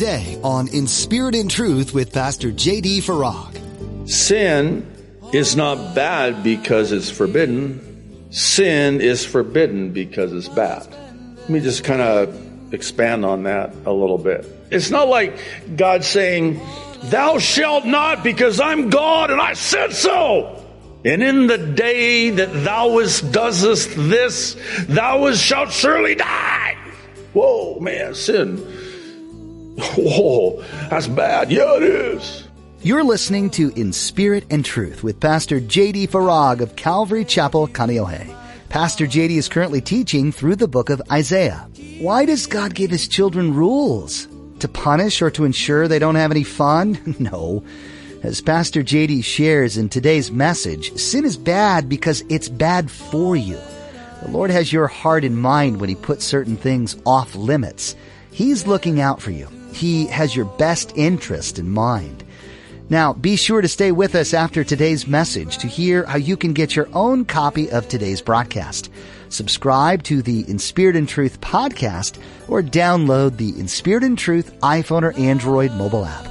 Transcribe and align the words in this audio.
today 0.00 0.40
on 0.42 0.66
In 0.68 0.86
Spirit 0.86 1.34
and 1.34 1.50
Truth 1.50 1.92
with 1.92 2.10
Pastor 2.10 2.50
J.D. 2.50 3.02
Farag. 3.02 4.08
Sin 4.08 4.90
is 5.34 5.56
not 5.56 5.94
bad 5.94 6.42
because 6.42 6.90
it's 6.90 7.10
forbidden. 7.10 8.26
Sin 8.30 9.02
is 9.02 9.26
forbidden 9.26 9.92
because 9.92 10.32
it's 10.32 10.48
bad. 10.48 10.86
Let 11.40 11.50
me 11.50 11.60
just 11.60 11.84
kind 11.84 12.00
of 12.00 12.72
expand 12.72 13.26
on 13.26 13.42
that 13.42 13.74
a 13.84 13.92
little 13.92 14.16
bit. 14.16 14.46
It's 14.70 14.88
not 14.88 15.08
like 15.08 15.38
God 15.76 16.02
saying, 16.02 16.62
Thou 17.02 17.38
shalt 17.38 17.84
not 17.84 18.24
because 18.24 18.58
I'm 18.58 18.88
God 18.88 19.30
and 19.30 19.38
I 19.38 19.52
said 19.52 19.92
so. 19.92 20.64
And 21.04 21.22
in 21.22 21.46
the 21.46 21.58
day 21.58 22.30
that 22.30 22.64
thou 22.64 22.88
doest 23.32 23.90
this, 23.96 24.56
thou 24.88 25.30
shalt 25.32 25.72
surely 25.72 26.14
die. 26.14 26.78
Whoa, 27.34 27.78
man, 27.80 28.14
sin. 28.14 28.79
Whoa, 29.96 30.62
that's 30.88 31.06
bad. 31.06 31.50
Yeah, 31.50 31.76
it 31.76 31.82
is. 31.82 32.46
You're 32.82 33.04
listening 33.04 33.50
to 33.50 33.70
In 33.78 33.92
Spirit 33.92 34.46
and 34.50 34.64
Truth 34.64 35.02
with 35.02 35.20
Pastor 35.20 35.60
J.D. 35.60 36.06
Farag 36.08 36.60
of 36.60 36.76
Calvary 36.76 37.24
Chapel, 37.24 37.68
Kaneohe. 37.68 38.34
Pastor 38.70 39.06
J.D. 39.06 39.36
is 39.36 39.48
currently 39.48 39.80
teaching 39.80 40.32
through 40.32 40.56
the 40.56 40.68
book 40.68 40.90
of 40.90 41.02
Isaiah. 41.10 41.68
Why 41.98 42.24
does 42.24 42.46
God 42.46 42.74
give 42.74 42.90
his 42.90 43.08
children 43.08 43.54
rules? 43.54 44.28
To 44.60 44.68
punish 44.68 45.20
or 45.22 45.30
to 45.32 45.44
ensure 45.44 45.88
they 45.88 45.98
don't 45.98 46.14
have 46.14 46.30
any 46.30 46.44
fun? 46.44 47.16
no. 47.18 47.64
As 48.22 48.40
Pastor 48.40 48.82
JD 48.82 49.24
shares 49.24 49.76
in 49.76 49.88
today's 49.88 50.30
message, 50.30 50.94
sin 50.96 51.24
is 51.24 51.36
bad 51.36 51.88
because 51.88 52.22
it's 52.28 52.48
bad 52.48 52.90
for 52.90 53.34
you. 53.34 53.58
The 54.22 54.30
Lord 54.30 54.50
has 54.50 54.72
your 54.72 54.86
heart 54.86 55.24
in 55.24 55.36
mind 55.36 55.80
when 55.80 55.88
He 55.88 55.96
puts 55.96 56.24
certain 56.24 56.56
things 56.56 56.96
off 57.04 57.34
limits. 57.34 57.96
He's 58.30 58.66
looking 58.66 59.00
out 59.00 59.20
for 59.20 59.30
you. 59.30 59.48
He 59.72 60.06
has 60.06 60.34
your 60.34 60.44
best 60.44 60.92
interest 60.96 61.58
in 61.58 61.70
mind. 61.70 62.24
Now, 62.90 63.12
be 63.12 63.36
sure 63.36 63.60
to 63.60 63.68
stay 63.68 63.92
with 63.92 64.16
us 64.16 64.34
after 64.34 64.64
today's 64.64 65.06
message 65.06 65.58
to 65.58 65.68
hear 65.68 66.04
how 66.06 66.18
you 66.18 66.36
can 66.36 66.52
get 66.52 66.74
your 66.74 66.88
own 66.92 67.24
copy 67.24 67.70
of 67.70 67.88
today's 67.88 68.20
broadcast. 68.20 68.90
Subscribe 69.28 70.02
to 70.02 70.22
the 70.22 70.44
In 70.50 70.58
Spirit 70.58 70.96
and 70.96 71.08
Truth 71.08 71.40
podcast 71.40 72.18
or 72.48 72.62
download 72.62 73.36
the 73.36 73.50
In 73.60 73.68
Spirit 73.68 74.02
and 74.02 74.18
Truth 74.18 74.58
iPhone 74.60 75.04
or 75.04 75.12
Android 75.12 75.72
mobile 75.74 76.04
app. 76.04 76.26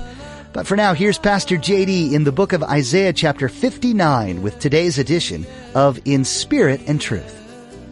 But 0.51 0.67
for 0.67 0.75
now, 0.75 0.93
here's 0.93 1.17
Pastor 1.17 1.55
JD 1.55 2.11
in 2.11 2.25
the 2.25 2.33
book 2.33 2.51
of 2.51 2.61
Isaiah 2.63 3.13
chapter 3.13 3.47
59 3.47 4.41
with 4.41 4.59
today's 4.59 4.97
edition 4.97 5.45
of 5.75 5.97
In 6.03 6.25
Spirit 6.25 6.81
and 6.87 6.99
Truth. 6.99 7.33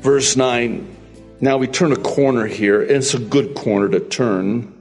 Verse 0.01 0.35
9. 0.35 0.95
Now 1.39 1.57
we 1.57 1.67
turn 1.67 1.93
a 1.93 1.97
corner 1.97 2.47
here, 2.47 2.81
and 2.81 2.91
it's 2.91 3.13
a 3.13 3.19
good 3.19 3.55
corner 3.55 3.87
to 3.89 4.01
turn. 4.01 4.73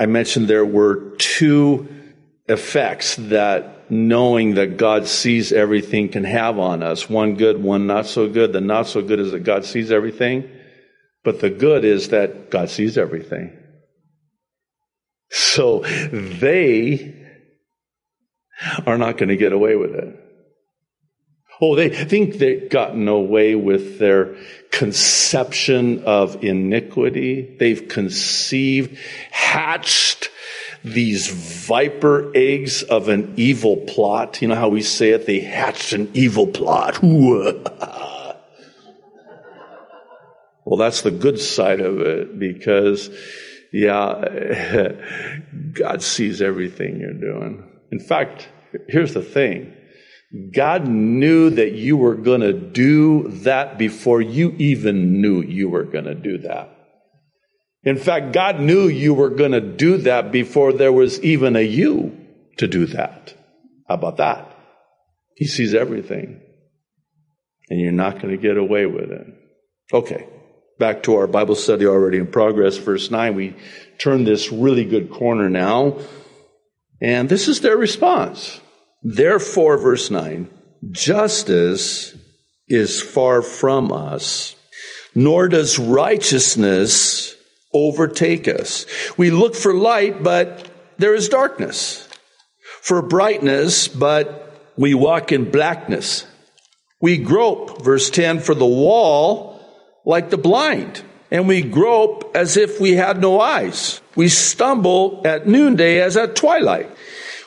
I 0.00 0.06
mentioned 0.06 0.48
there 0.48 0.64
were 0.64 1.14
two 1.18 1.86
effects 2.48 3.16
that 3.16 3.90
knowing 3.90 4.54
that 4.54 4.78
God 4.78 5.06
sees 5.06 5.52
everything 5.52 6.08
can 6.08 6.24
have 6.24 6.58
on 6.58 6.82
us. 6.82 7.10
One 7.10 7.34
good, 7.34 7.62
one 7.62 7.86
not 7.86 8.06
so 8.06 8.26
good. 8.26 8.54
The 8.54 8.62
not 8.62 8.86
so 8.86 9.02
good 9.02 9.20
is 9.20 9.32
that 9.32 9.40
God 9.40 9.66
sees 9.66 9.90
everything, 9.92 10.50
but 11.22 11.40
the 11.40 11.50
good 11.50 11.84
is 11.84 12.08
that 12.08 12.50
God 12.50 12.70
sees 12.70 12.96
everything. 12.96 13.54
So 15.28 15.80
they 15.80 17.14
are 18.86 18.96
not 18.96 19.18
going 19.18 19.28
to 19.28 19.36
get 19.36 19.52
away 19.52 19.76
with 19.76 19.94
it. 19.94 20.18
Oh, 21.60 21.76
they 21.76 21.90
think 21.90 22.38
they've 22.38 22.68
gotten 22.70 23.06
away 23.06 23.54
with 23.54 23.98
their 23.98 24.34
conception 24.70 26.04
of 26.04 26.42
iniquity. 26.42 27.56
They've 27.58 27.86
conceived, 27.86 28.96
hatched 29.30 30.30
these 30.82 31.28
viper 31.28 32.32
eggs 32.34 32.82
of 32.82 33.08
an 33.08 33.34
evil 33.36 33.76
plot. 33.76 34.40
You 34.40 34.48
know 34.48 34.54
how 34.54 34.70
we 34.70 34.80
say 34.80 35.10
it? 35.10 35.26
They 35.26 35.40
hatched 35.40 35.92
an 35.92 36.10
evil 36.14 36.46
plot. 36.46 37.02
well, 37.02 38.38
that's 40.78 41.02
the 41.02 41.10
good 41.10 41.38
side 41.38 41.80
of 41.80 42.00
it 42.00 42.38
because 42.38 43.10
yeah, 43.72 44.92
God 45.72 46.02
sees 46.02 46.40
everything 46.40 47.00
you're 47.00 47.12
doing. 47.12 47.68
In 47.92 48.00
fact, 48.00 48.48
here's 48.88 49.14
the 49.14 49.22
thing. 49.22 49.74
God 50.52 50.86
knew 50.86 51.50
that 51.50 51.72
you 51.72 51.96
were 51.96 52.14
going 52.14 52.42
to 52.42 52.52
do 52.52 53.28
that 53.42 53.78
before 53.78 54.20
you 54.20 54.54
even 54.58 55.20
knew 55.20 55.42
you 55.42 55.68
were 55.68 55.84
going 55.84 56.04
to 56.04 56.14
do 56.14 56.38
that. 56.38 56.76
In 57.82 57.96
fact, 57.96 58.32
God 58.32 58.60
knew 58.60 58.86
you 58.86 59.14
were 59.14 59.30
going 59.30 59.52
to 59.52 59.60
do 59.60 59.96
that 59.98 60.30
before 60.30 60.72
there 60.72 60.92
was 60.92 61.20
even 61.22 61.56
a 61.56 61.62
you 61.62 62.16
to 62.58 62.68
do 62.68 62.86
that. 62.86 63.34
How 63.88 63.94
about 63.94 64.18
that? 64.18 64.54
He 65.34 65.46
sees 65.46 65.74
everything. 65.74 66.40
And 67.70 67.80
you're 67.80 67.92
not 67.92 68.20
going 68.20 68.36
to 68.36 68.42
get 68.42 68.56
away 68.56 68.86
with 68.86 69.10
it. 69.10 69.26
Okay 69.92 70.26
back 70.80 71.02
to 71.04 71.14
our 71.14 71.28
Bible 71.28 71.54
study 71.54 71.86
already 71.86 72.18
in 72.18 72.26
progress, 72.26 72.78
verse 72.78 73.10
9. 73.10 73.36
We 73.36 73.54
turn 73.98 74.24
this 74.24 74.50
really 74.50 74.86
good 74.86 75.10
corner 75.10 75.48
now. 75.48 75.98
And 77.00 77.28
this 77.28 77.46
is 77.46 77.60
their 77.60 77.76
response. 77.76 78.60
Therefore, 79.02 79.78
verse 79.78 80.10
9, 80.10 80.48
justice 80.90 82.14
is 82.68 83.00
far 83.00 83.42
from 83.42 83.92
us, 83.92 84.54
nor 85.14 85.48
does 85.48 85.78
righteousness 85.78 87.36
overtake 87.72 88.46
us. 88.46 88.86
We 89.16 89.30
look 89.30 89.54
for 89.54 89.74
light, 89.74 90.22
but 90.22 90.68
there 90.98 91.14
is 91.14 91.28
darkness. 91.28 92.08
For 92.82 93.02
brightness, 93.02 93.88
but 93.88 94.72
we 94.76 94.94
walk 94.94 95.32
in 95.32 95.50
blackness. 95.50 96.26
We 97.00 97.18
grope, 97.18 97.82
verse 97.82 98.10
10, 98.10 98.40
for 98.40 98.54
the 98.54 98.66
wall 98.66 99.60
like 100.04 100.30
the 100.30 100.38
blind, 100.38 101.02
and 101.30 101.46
we 101.46 101.62
grope 101.62 102.32
as 102.34 102.56
if 102.56 102.80
we 102.80 102.92
had 102.92 103.20
no 103.20 103.40
eyes. 103.40 104.00
We 104.16 104.28
stumble 104.28 105.22
at 105.24 105.46
noonday 105.46 106.00
as 106.00 106.16
at 106.16 106.36
twilight. 106.36 106.90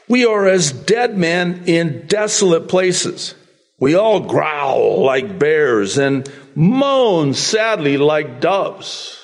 We 0.07 0.25
are 0.25 0.47
as 0.47 0.71
dead 0.71 1.17
men 1.17 1.63
in 1.65 2.07
desolate 2.07 2.67
places. 2.67 3.35
We 3.79 3.95
all 3.95 4.21
growl 4.21 5.03
like 5.03 5.39
bears 5.39 5.97
and 5.97 6.29
moan 6.55 7.33
sadly 7.33 7.97
like 7.97 8.39
doves. 8.39 9.19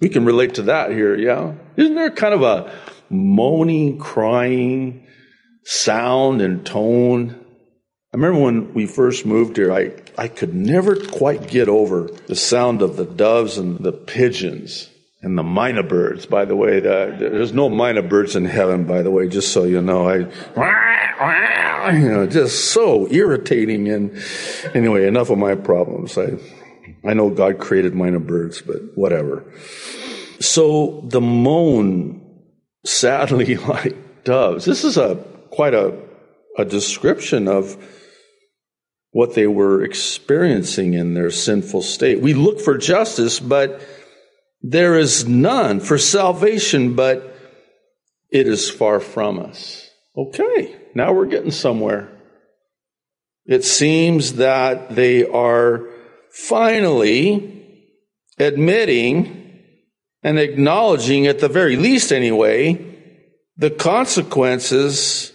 We 0.00 0.08
can 0.08 0.24
relate 0.24 0.54
to 0.54 0.62
that 0.62 0.90
here, 0.90 1.16
yeah? 1.16 1.54
Isn't 1.76 1.94
there 1.94 2.10
kind 2.10 2.34
of 2.34 2.42
a 2.42 2.72
moaning, 3.08 3.98
crying 3.98 5.06
sound 5.64 6.42
and 6.42 6.66
tone? 6.66 7.34
I 8.12 8.16
remember 8.16 8.40
when 8.40 8.74
we 8.74 8.86
first 8.86 9.26
moved 9.26 9.56
here, 9.56 9.72
I, 9.72 9.92
I 10.18 10.28
could 10.28 10.54
never 10.54 10.96
quite 10.96 11.48
get 11.48 11.68
over 11.68 12.10
the 12.26 12.36
sound 12.36 12.82
of 12.82 12.96
the 12.96 13.06
doves 13.06 13.58
and 13.58 13.78
the 13.78 13.92
pigeons 13.92 14.90
and 15.22 15.36
the 15.36 15.42
mynah 15.42 15.88
birds. 15.88 16.26
By 16.26 16.44
the 16.44 16.56
way, 16.56 16.80
the, 16.80 17.16
there's 17.18 17.52
no 17.52 17.68
mynah 17.68 18.08
birds 18.08 18.36
in 18.36 18.44
heaven, 18.44 18.84
by 18.84 19.02
the 19.02 19.10
way, 19.10 19.28
just 19.28 19.52
so 19.52 19.64
you 19.64 19.80
know. 19.80 20.08
I, 20.08 21.90
you 21.92 22.08
know, 22.08 22.26
just 22.26 22.72
so 22.72 23.10
irritating. 23.10 23.88
And 23.88 24.22
anyway, 24.74 25.06
enough 25.06 25.30
of 25.30 25.38
my 25.38 25.54
problems. 25.54 26.18
I, 26.18 26.38
I 27.04 27.14
know 27.14 27.30
God 27.30 27.58
created 27.58 27.94
mynah 27.94 28.26
birds, 28.26 28.60
but 28.60 28.76
whatever. 28.94 29.44
So 30.40 31.02
the 31.04 31.20
moan, 31.20 32.20
sadly, 32.84 33.56
like 33.56 34.24
doves. 34.24 34.64
This 34.64 34.84
is 34.84 34.96
a 34.96 35.16
quite 35.50 35.74
a, 35.74 35.98
a 36.58 36.64
description 36.64 37.48
of 37.48 37.76
what 39.12 39.34
they 39.34 39.46
were 39.46 39.82
experiencing 39.82 40.92
in 40.92 41.14
their 41.14 41.30
sinful 41.30 41.80
state. 41.80 42.20
We 42.20 42.34
look 42.34 42.60
for 42.60 42.76
justice, 42.76 43.40
but 43.40 43.80
there 44.68 44.98
is 44.98 45.28
none, 45.28 45.78
for 45.78 45.96
salvation, 45.96 46.94
but 46.94 47.36
it 48.30 48.48
is 48.48 48.68
far 48.68 48.98
from 48.98 49.38
us. 49.38 49.88
Okay, 50.16 50.74
now 50.92 51.12
we're 51.12 51.26
getting 51.26 51.52
somewhere. 51.52 52.10
It 53.44 53.64
seems 53.64 54.34
that 54.34 54.96
they 54.96 55.24
are 55.24 55.86
finally 56.30 57.86
admitting 58.40 59.62
and 60.24 60.38
acknowledging, 60.40 61.28
at 61.28 61.38
the 61.38 61.48
very 61.48 61.76
least 61.76 62.10
anyway, 62.10 62.96
the 63.56 63.70
consequences 63.70 65.32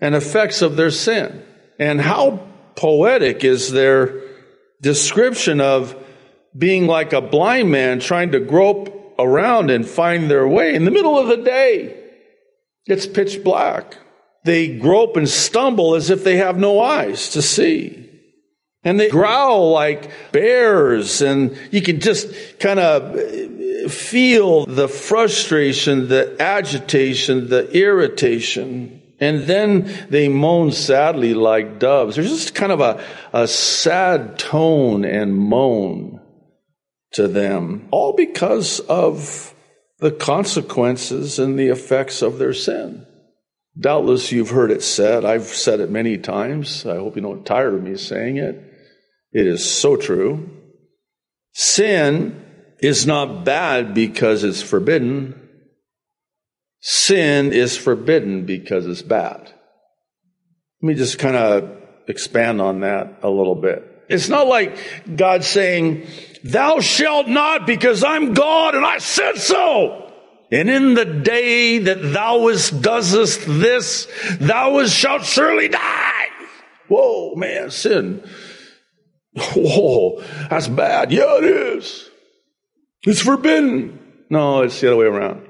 and 0.00 0.14
effects 0.14 0.62
of 0.62 0.76
their 0.76 0.90
sin. 0.90 1.44
And 1.78 2.00
how 2.00 2.48
poetic 2.76 3.44
is 3.44 3.70
their 3.70 4.22
description 4.80 5.60
of 5.60 5.94
being 6.56 6.86
like 6.86 7.12
a 7.12 7.20
blind 7.20 7.70
man 7.70 8.00
trying 8.00 8.32
to 8.32 8.40
grope 8.40 9.14
around 9.18 9.70
and 9.70 9.86
find 9.86 10.30
their 10.30 10.48
way 10.48 10.74
in 10.74 10.84
the 10.84 10.90
middle 10.90 11.18
of 11.18 11.28
the 11.28 11.36
day. 11.36 11.96
It's 12.86 13.06
pitch 13.06 13.44
black. 13.44 13.98
They 14.44 14.78
grope 14.78 15.16
and 15.16 15.28
stumble 15.28 15.94
as 15.94 16.10
if 16.10 16.24
they 16.24 16.36
have 16.36 16.58
no 16.58 16.80
eyes 16.80 17.30
to 17.30 17.42
see. 17.42 18.08
And 18.82 18.98
they 18.98 19.10
growl 19.10 19.70
like 19.72 20.10
bears 20.32 21.20
and 21.20 21.56
you 21.70 21.82
can 21.82 22.00
just 22.00 22.58
kind 22.58 22.80
of 22.80 23.92
feel 23.92 24.64
the 24.64 24.88
frustration, 24.88 26.08
the 26.08 26.36
agitation, 26.40 27.48
the 27.50 27.70
irritation. 27.72 29.02
And 29.20 29.42
then 29.42 29.92
they 30.08 30.28
moan 30.28 30.72
sadly 30.72 31.34
like 31.34 31.78
doves. 31.78 32.16
There's 32.16 32.30
just 32.30 32.54
kind 32.54 32.72
of 32.72 32.80
a, 32.80 33.04
a 33.34 33.46
sad 33.46 34.38
tone 34.38 35.04
and 35.04 35.36
moan 35.36 36.19
to 37.12 37.28
them, 37.28 37.88
all 37.90 38.14
because 38.14 38.80
of 38.80 39.54
the 39.98 40.10
consequences 40.10 41.38
and 41.38 41.58
the 41.58 41.68
effects 41.68 42.22
of 42.22 42.38
their 42.38 42.54
sin. 42.54 43.06
Doubtless 43.78 44.32
you've 44.32 44.50
heard 44.50 44.70
it 44.70 44.82
said. 44.82 45.24
I've 45.24 45.44
said 45.44 45.80
it 45.80 45.90
many 45.90 46.18
times. 46.18 46.84
I 46.86 46.96
hope 46.96 47.16
you 47.16 47.22
don't 47.22 47.46
tire 47.46 47.76
of 47.76 47.82
me 47.82 47.96
saying 47.96 48.36
it. 48.36 48.62
It 49.32 49.46
is 49.46 49.64
so 49.64 49.96
true. 49.96 50.50
Sin 51.52 52.44
is 52.80 53.06
not 53.06 53.44
bad 53.44 53.94
because 53.94 54.42
it's 54.42 54.62
forbidden. 54.62 55.48
Sin 56.80 57.52
is 57.52 57.76
forbidden 57.76 58.46
because 58.46 58.86
it's 58.86 59.02
bad. 59.02 59.52
Let 60.82 60.88
me 60.88 60.94
just 60.94 61.18
kind 61.18 61.36
of 61.36 61.70
expand 62.08 62.60
on 62.60 62.80
that 62.80 63.20
a 63.22 63.28
little 63.28 63.54
bit. 63.54 63.89
It's 64.10 64.28
not 64.28 64.48
like 64.48 64.76
God 65.16 65.44
saying, 65.44 66.06
thou 66.42 66.80
shalt 66.80 67.28
not 67.28 67.66
because 67.66 68.02
I'm 68.02 68.34
God 68.34 68.74
and 68.74 68.84
I 68.84 68.98
said 68.98 69.38
so. 69.38 70.12
And 70.52 70.68
in 70.68 70.94
the 70.94 71.04
day 71.04 71.78
that 71.78 72.12
thou 72.12 72.48
doest 72.48 73.46
this, 73.46 74.08
thou 74.40 74.84
shalt 74.86 75.24
surely 75.24 75.68
die. 75.68 76.26
Whoa, 76.88 77.36
man, 77.36 77.70
sin. 77.70 78.28
Whoa, 79.54 80.22
that's 80.50 80.66
bad. 80.66 81.12
Yeah, 81.12 81.38
it 81.38 81.44
is. 81.44 82.10
It's 83.02 83.22
forbidden. 83.22 83.98
No, 84.28 84.62
it's 84.62 84.80
the 84.80 84.88
other 84.88 84.96
way 84.96 85.06
around. 85.06 85.46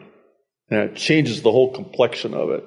And 0.68 0.90
it 0.90 0.96
changes 0.96 1.40
the 1.40 1.50
whole 1.50 1.72
complexion 1.72 2.34
of 2.34 2.50
it. 2.50 2.64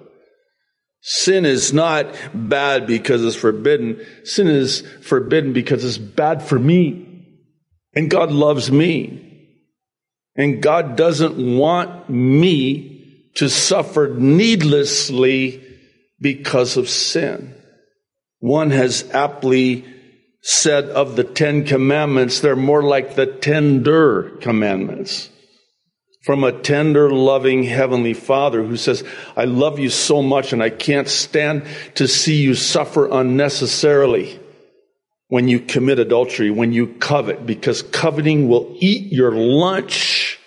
Sin 1.05 1.45
is 1.45 1.73
not 1.73 2.15
bad 2.33 2.87
because 2.87 3.25
it's 3.25 3.35
forbidden. 3.35 3.99
Sin 4.23 4.47
is 4.47 4.81
forbidden 5.01 5.51
because 5.51 5.83
it's 5.83 5.97
bad 5.97 6.41
for 6.41 6.57
me. 6.57 7.05
And 7.93 8.09
God 8.09 8.31
loves 8.31 8.71
me. 8.71 9.19
And 10.37 10.63
God 10.63 10.95
doesn't 10.95 11.57
want 11.57 12.09
me 12.09 13.29
to 13.35 13.49
suffer 13.49 14.15
needlessly 14.17 15.61
because 16.21 16.77
of 16.77 16.87
sin. 16.87 17.53
One 18.39 18.71
has 18.71 19.03
aptly 19.11 19.85
said 20.41 20.85
of 20.85 21.17
the 21.17 21.25
Ten 21.25 21.65
Commandments, 21.65 22.39
they're 22.39 22.55
more 22.55 22.81
like 22.81 23.15
the 23.15 23.25
tender 23.25 24.37
commandments 24.39 25.29
from 26.23 26.45
a 26.45 26.53
tender, 26.53 27.11
loving 27.11 27.63
Heavenly 27.63 28.13
Father 28.13 28.63
who 28.63 28.77
says, 28.77 29.03
I 29.35 29.43
love 29.43 29.77
you 29.77 29.89
so 29.89 30.21
much 30.21 30.53
and 30.53 30.63
I 30.63 30.69
can't 30.69 31.09
stand 31.09 31.65
to 31.95 32.07
see 32.07 32.41
you 32.41 32.55
suffer 32.55 33.09
unnecessarily 33.11 34.39
when 35.27 35.49
you 35.49 35.59
commit 35.59 35.99
adultery, 35.99 36.49
when 36.49 36.71
you 36.71 36.87
covet, 36.87 37.45
because 37.45 37.81
coveting 37.81 38.47
will 38.47 38.73
eat 38.79 39.11
your 39.11 39.31
lunch, 39.31 40.39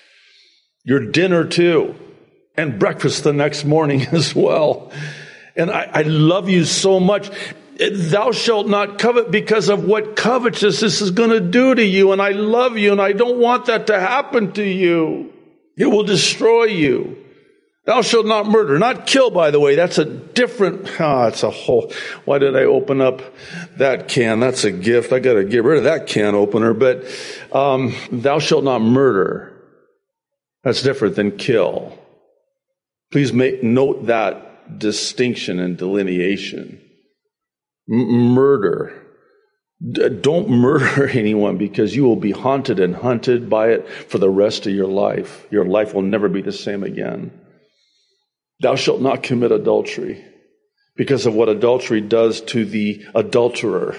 your 0.82 1.00
dinner 1.10 1.44
too, 1.44 1.94
and 2.56 2.78
breakfast 2.78 3.24
the 3.24 3.32
next 3.34 3.64
morning 3.64 4.00
as 4.12 4.34
well. 4.34 4.90
And 5.56 5.70
I, 5.70 5.90
I 5.92 6.02
love 6.02 6.48
you 6.48 6.64
so 6.64 7.00
much 7.00 7.30
thou 7.78 8.32
shalt 8.32 8.66
not 8.68 8.98
covet 8.98 9.30
because 9.30 9.68
of 9.68 9.84
what 9.84 10.16
covetousness 10.16 11.02
is 11.02 11.10
going 11.10 11.28
to 11.28 11.40
do 11.40 11.74
to 11.74 11.84
you. 11.84 12.12
And 12.12 12.22
I 12.22 12.30
love 12.30 12.78
you 12.78 12.92
and 12.92 13.02
I 13.02 13.12
don't 13.12 13.38
want 13.38 13.66
that 13.66 13.88
to 13.88 14.00
happen 14.00 14.52
to 14.52 14.62
you. 14.62 15.30
It 15.76 15.86
will 15.86 16.04
destroy 16.04 16.64
you. 16.64 17.22
Thou 17.84 18.02
shalt 18.02 18.26
not 18.26 18.46
murder, 18.46 18.78
not 18.80 19.06
kill, 19.06 19.30
by 19.30 19.52
the 19.52 19.60
way. 19.60 19.76
That's 19.76 19.98
a 19.98 20.04
different, 20.04 21.00
ah, 21.00 21.28
it's 21.28 21.44
a 21.44 21.50
whole, 21.50 21.92
why 22.24 22.38
did 22.38 22.56
I 22.56 22.64
open 22.64 23.00
up 23.00 23.22
that 23.76 24.08
can? 24.08 24.40
That's 24.40 24.64
a 24.64 24.72
gift. 24.72 25.12
I 25.12 25.20
gotta 25.20 25.44
get 25.44 25.62
rid 25.62 25.78
of 25.78 25.84
that 25.84 26.08
can 26.08 26.34
opener, 26.34 26.74
but, 26.74 27.04
um, 27.52 27.94
thou 28.10 28.40
shalt 28.40 28.64
not 28.64 28.80
murder. 28.80 29.52
That's 30.64 30.82
different 30.82 31.14
than 31.14 31.36
kill. 31.36 31.96
Please 33.12 33.32
make, 33.32 33.62
note 33.62 34.06
that 34.06 34.78
distinction 34.80 35.60
and 35.60 35.76
delineation. 35.76 36.80
M- 37.88 38.34
murder. 38.34 39.05
Don't 39.82 40.48
murder 40.48 41.08
anyone 41.12 41.58
because 41.58 41.94
you 41.94 42.04
will 42.04 42.16
be 42.16 42.30
haunted 42.30 42.80
and 42.80 42.96
hunted 42.96 43.50
by 43.50 43.70
it 43.70 43.88
for 43.88 44.18
the 44.18 44.30
rest 44.30 44.66
of 44.66 44.72
your 44.72 44.86
life. 44.86 45.46
Your 45.50 45.64
life 45.64 45.94
will 45.94 46.02
never 46.02 46.28
be 46.28 46.42
the 46.42 46.52
same 46.52 46.82
again. 46.82 47.38
Thou 48.60 48.76
shalt 48.76 49.02
not 49.02 49.22
commit 49.22 49.52
adultery 49.52 50.24
because 50.96 51.26
of 51.26 51.34
what 51.34 51.50
adultery 51.50 52.00
does 52.00 52.40
to 52.40 52.64
the 52.64 53.04
adulterer. 53.14 53.96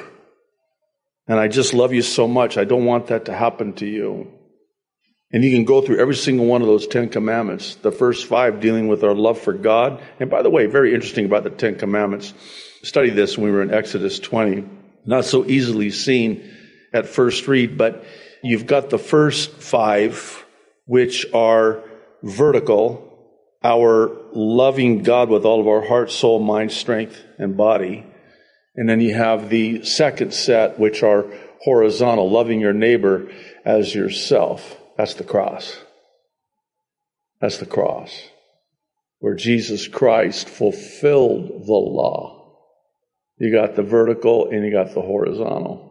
And 1.27 1.39
I 1.39 1.47
just 1.47 1.75
love 1.75 1.93
you 1.93 2.01
so 2.01 2.27
much. 2.27 2.57
I 2.57 2.63
don't 2.63 2.85
want 2.85 3.07
that 3.07 3.25
to 3.25 3.33
happen 3.33 3.73
to 3.73 3.85
you. 3.85 4.31
And 5.31 5.43
you 5.43 5.51
can 5.51 5.65
go 5.65 5.81
through 5.81 5.99
every 5.99 6.15
single 6.15 6.45
one 6.45 6.61
of 6.61 6.67
those 6.67 6.87
Ten 6.87 7.09
Commandments. 7.09 7.75
The 7.75 7.91
first 7.91 8.27
five 8.27 8.61
dealing 8.61 8.87
with 8.87 9.03
our 9.03 9.13
love 9.13 9.39
for 9.39 9.53
God. 9.53 10.01
And 10.19 10.29
by 10.29 10.41
the 10.41 10.49
way, 10.49 10.65
very 10.67 10.95
interesting 10.95 11.25
about 11.25 11.43
the 11.43 11.49
Ten 11.49 11.75
Commandments 11.75 12.33
Study 12.83 13.09
this 13.09 13.37
when 13.37 13.47
we 13.47 13.51
were 13.51 13.63
in 13.63 13.73
Exodus 13.73 14.19
20. 14.19 14.63
Not 15.07 15.23
so 15.23 15.45
easily 15.45 15.89
seen 15.89 16.53
at 16.93 17.07
first 17.07 17.47
read, 17.47 17.77
but 17.77 18.03
you've 18.43 18.67
got 18.67 18.89
the 18.89 18.99
first 18.99 19.51
five, 19.51 20.45
which 20.85 21.25
are 21.33 21.81
vertical, 22.21 23.03
our 23.63 24.11
loving 24.33 25.03
God 25.03 25.29
with 25.29 25.45
all 25.45 25.61
of 25.61 25.67
our 25.67 25.87
heart, 25.87 26.11
soul, 26.11 26.39
mind, 26.39 26.73
strength, 26.73 27.23
and 27.37 27.55
body. 27.55 28.05
And 28.75 28.87
then 28.89 28.99
you 28.99 29.15
have 29.15 29.49
the 29.49 29.85
second 29.85 30.33
set, 30.33 30.77
which 30.77 31.01
are 31.03 31.25
horizontal, 31.61 32.29
loving 32.29 32.59
your 32.59 32.73
neighbor 32.73 33.31
as 33.65 33.95
yourself. 33.95 34.77
That's 34.97 35.13
the 35.13 35.23
cross. 35.23 35.79
That's 37.39 37.59
the 37.59 37.65
cross, 37.65 38.29
where 39.19 39.35
Jesus 39.35 39.87
Christ 39.87 40.49
fulfilled 40.49 41.65
the 41.65 41.73
law 41.73 42.36
you 43.37 43.51
got 43.51 43.75
the 43.75 43.83
vertical 43.83 44.49
and 44.49 44.65
you 44.65 44.71
got 44.71 44.93
the 44.93 45.01
horizontal. 45.01 45.83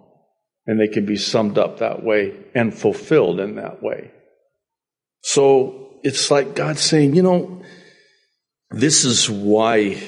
And 0.66 0.80
they 0.80 0.88
can 0.88 1.06
be 1.06 1.16
summed 1.16 1.58
up 1.58 1.78
that 1.78 2.02
way 2.02 2.34
and 2.54 2.74
fulfilled 2.74 3.38
in 3.38 3.56
that 3.56 3.82
way. 3.82 4.10
So 5.22 5.98
it's 6.02 6.30
like 6.30 6.56
God 6.56 6.78
saying, 6.78 7.14
you 7.14 7.22
know, 7.22 7.62
this 8.70 9.04
is 9.04 9.30
why 9.30 10.02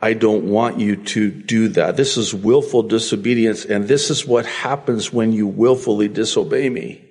I 0.00 0.12
don't 0.12 0.44
want 0.44 0.78
you 0.78 0.96
to 0.96 1.30
do 1.30 1.68
that. 1.68 1.96
This 1.96 2.16
is 2.16 2.32
willful 2.32 2.84
disobedience, 2.84 3.64
and 3.64 3.88
this 3.88 4.10
is 4.10 4.26
what 4.26 4.46
happens 4.46 5.12
when 5.12 5.32
you 5.32 5.46
willfully 5.46 6.08
disobey 6.08 6.68
me. 6.68 7.04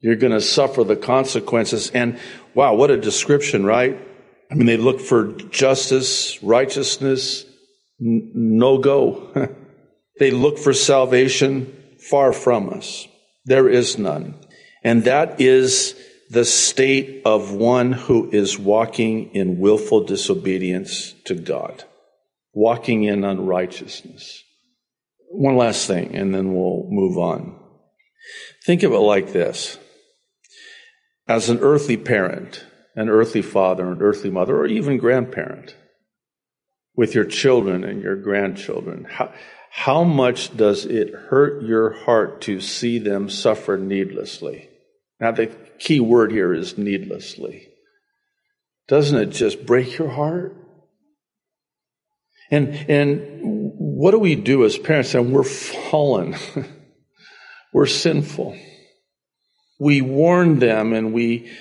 You're 0.00 0.16
going 0.16 0.32
to 0.32 0.40
suffer 0.40 0.84
the 0.84 0.96
consequences. 0.96 1.90
And 1.90 2.18
wow, 2.54 2.74
what 2.74 2.90
a 2.90 2.96
description, 2.96 3.66
right? 3.66 4.00
I 4.50 4.54
mean, 4.54 4.66
they 4.66 4.76
look 4.76 5.00
for 5.00 5.32
justice, 5.32 6.42
righteousness, 6.42 7.44
No 8.00 8.78
go. 8.78 9.56
they 10.18 10.30
look 10.30 10.58
for 10.58 10.72
salvation 10.72 11.74
far 11.98 12.32
from 12.32 12.70
us. 12.70 13.08
There 13.44 13.68
is 13.68 13.98
none. 13.98 14.34
And 14.84 15.04
that 15.04 15.40
is 15.40 15.94
the 16.30 16.44
state 16.44 17.22
of 17.24 17.52
one 17.52 17.92
who 17.92 18.30
is 18.30 18.58
walking 18.58 19.34
in 19.34 19.58
willful 19.58 20.04
disobedience 20.04 21.14
to 21.24 21.34
God, 21.34 21.84
walking 22.52 23.04
in 23.04 23.24
unrighteousness. 23.24 24.44
One 25.30 25.56
last 25.56 25.86
thing, 25.86 26.14
and 26.14 26.34
then 26.34 26.54
we'll 26.54 26.86
move 26.88 27.18
on. 27.18 27.58
Think 28.64 28.82
of 28.82 28.92
it 28.92 28.98
like 28.98 29.32
this. 29.32 29.78
As 31.26 31.48
an 31.48 31.58
earthly 31.60 31.96
parent, 31.96 32.64
an 32.94 33.08
earthly 33.08 33.42
father, 33.42 33.90
an 33.90 34.00
earthly 34.00 34.30
mother, 34.30 34.56
or 34.56 34.66
even 34.66 34.98
grandparent, 34.98 35.74
with 36.98 37.14
your 37.14 37.24
children 37.24 37.84
and 37.84 38.02
your 38.02 38.16
grandchildren? 38.16 39.06
How, 39.08 39.32
how 39.70 40.02
much 40.02 40.56
does 40.56 40.84
it 40.84 41.14
hurt 41.14 41.62
your 41.62 41.92
heart 41.92 42.40
to 42.42 42.60
see 42.60 42.98
them 42.98 43.30
suffer 43.30 43.76
needlessly? 43.76 44.68
Now, 45.20 45.30
the 45.30 45.46
key 45.78 46.00
word 46.00 46.32
here 46.32 46.52
is 46.52 46.76
needlessly. 46.76 47.68
Doesn't 48.88 49.16
it 49.16 49.26
just 49.26 49.64
break 49.64 49.96
your 49.96 50.08
heart? 50.08 50.56
And, 52.50 52.74
and 52.90 53.42
what 53.78 54.10
do 54.10 54.18
we 54.18 54.34
do 54.34 54.64
as 54.64 54.76
parents? 54.76 55.14
And 55.14 55.32
we're 55.32 55.44
fallen. 55.44 56.34
we're 57.72 57.86
sinful. 57.86 58.58
We 59.78 60.00
warn 60.00 60.58
them 60.58 60.92
and 60.92 61.12
we 61.12 61.52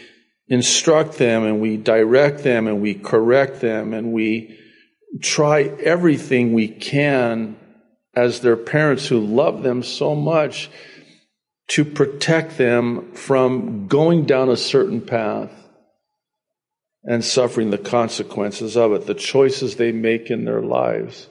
instruct 0.48 1.20
them 1.20 1.44
and 1.44 1.62
we 1.62 1.78
direct 1.78 2.42
them 2.42 2.66
and 2.66 2.82
we 2.82 2.96
correct 2.96 3.62
them 3.62 3.94
and 3.94 4.12
we 4.12 4.58
try 5.22 5.64
everything 5.64 6.54
we 6.54 6.68
can 6.68 7.58
as 8.16 8.42
their 8.42 8.58
parents 8.58 9.08
who 9.08 9.20
love 9.20 9.64
them 9.64 9.84
so 9.84 10.16
much 10.16 10.70
to 11.70 11.86
protect 11.86 12.58
them 12.58 13.12
from 13.14 13.88
going 13.88 14.26
down 14.26 14.50
a 14.50 14.58
certain 14.58 15.02
path 15.02 15.52
and 17.04 17.24
suffering 17.24 17.70
the 17.70 17.78
consequences 17.78 18.76
of 18.76 18.94
it, 18.94 19.06
the 19.06 19.14
choices 19.14 19.76
they 19.76 19.92
make 19.92 20.30
in 20.30 20.46
their 20.46 20.62
lives. 20.62 21.28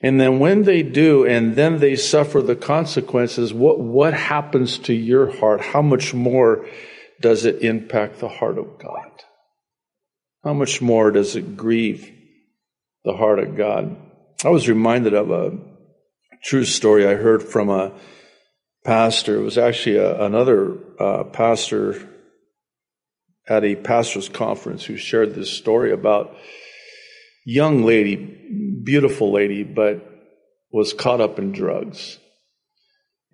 And 0.00 0.20
then 0.20 0.38
when 0.38 0.62
they 0.62 0.82
do, 0.82 1.26
and 1.26 1.56
then 1.56 1.78
they 1.78 1.96
suffer 1.96 2.40
the 2.40 2.56
consequences, 2.56 3.52
what, 3.52 3.80
what 3.80 4.14
happens 4.14 4.78
to 4.80 4.94
your 4.94 5.36
heart? 5.38 5.60
How 5.60 5.82
much 5.82 6.14
more 6.14 6.66
does 7.20 7.44
it 7.44 7.62
impact 7.62 8.20
the 8.20 8.28
heart 8.28 8.58
of 8.58 8.78
God? 8.78 9.10
How 10.44 10.52
much 10.52 10.80
more 10.80 11.10
does 11.10 11.34
it 11.34 11.56
grieve 11.56 12.17
the 13.04 13.16
heart 13.16 13.38
of 13.38 13.56
God? 13.56 13.96
I 14.44 14.50
was 14.50 14.68
reminded 14.68 15.14
of 15.14 15.30
a 15.30 15.58
true 16.44 16.64
story 16.64 17.06
I 17.06 17.14
heard 17.14 17.42
from 17.42 17.68
a 17.68 17.92
pastor. 18.84 19.36
It 19.36 19.42
was 19.42 19.58
actually 19.58 19.96
a, 19.96 20.24
another 20.24 20.78
uh, 20.98 21.24
pastor 21.24 22.08
at 23.48 23.64
a 23.64 23.74
pastor's 23.74 24.28
conference 24.28 24.84
who 24.84 24.96
shared 24.96 25.34
this 25.34 25.50
story 25.50 25.92
about 25.92 26.36
young 27.44 27.82
lady, 27.82 28.16
beautiful 28.84 29.32
lady, 29.32 29.64
but 29.64 30.04
was 30.70 30.92
caught 30.92 31.20
up 31.20 31.38
in 31.38 31.52
drugs. 31.52 32.18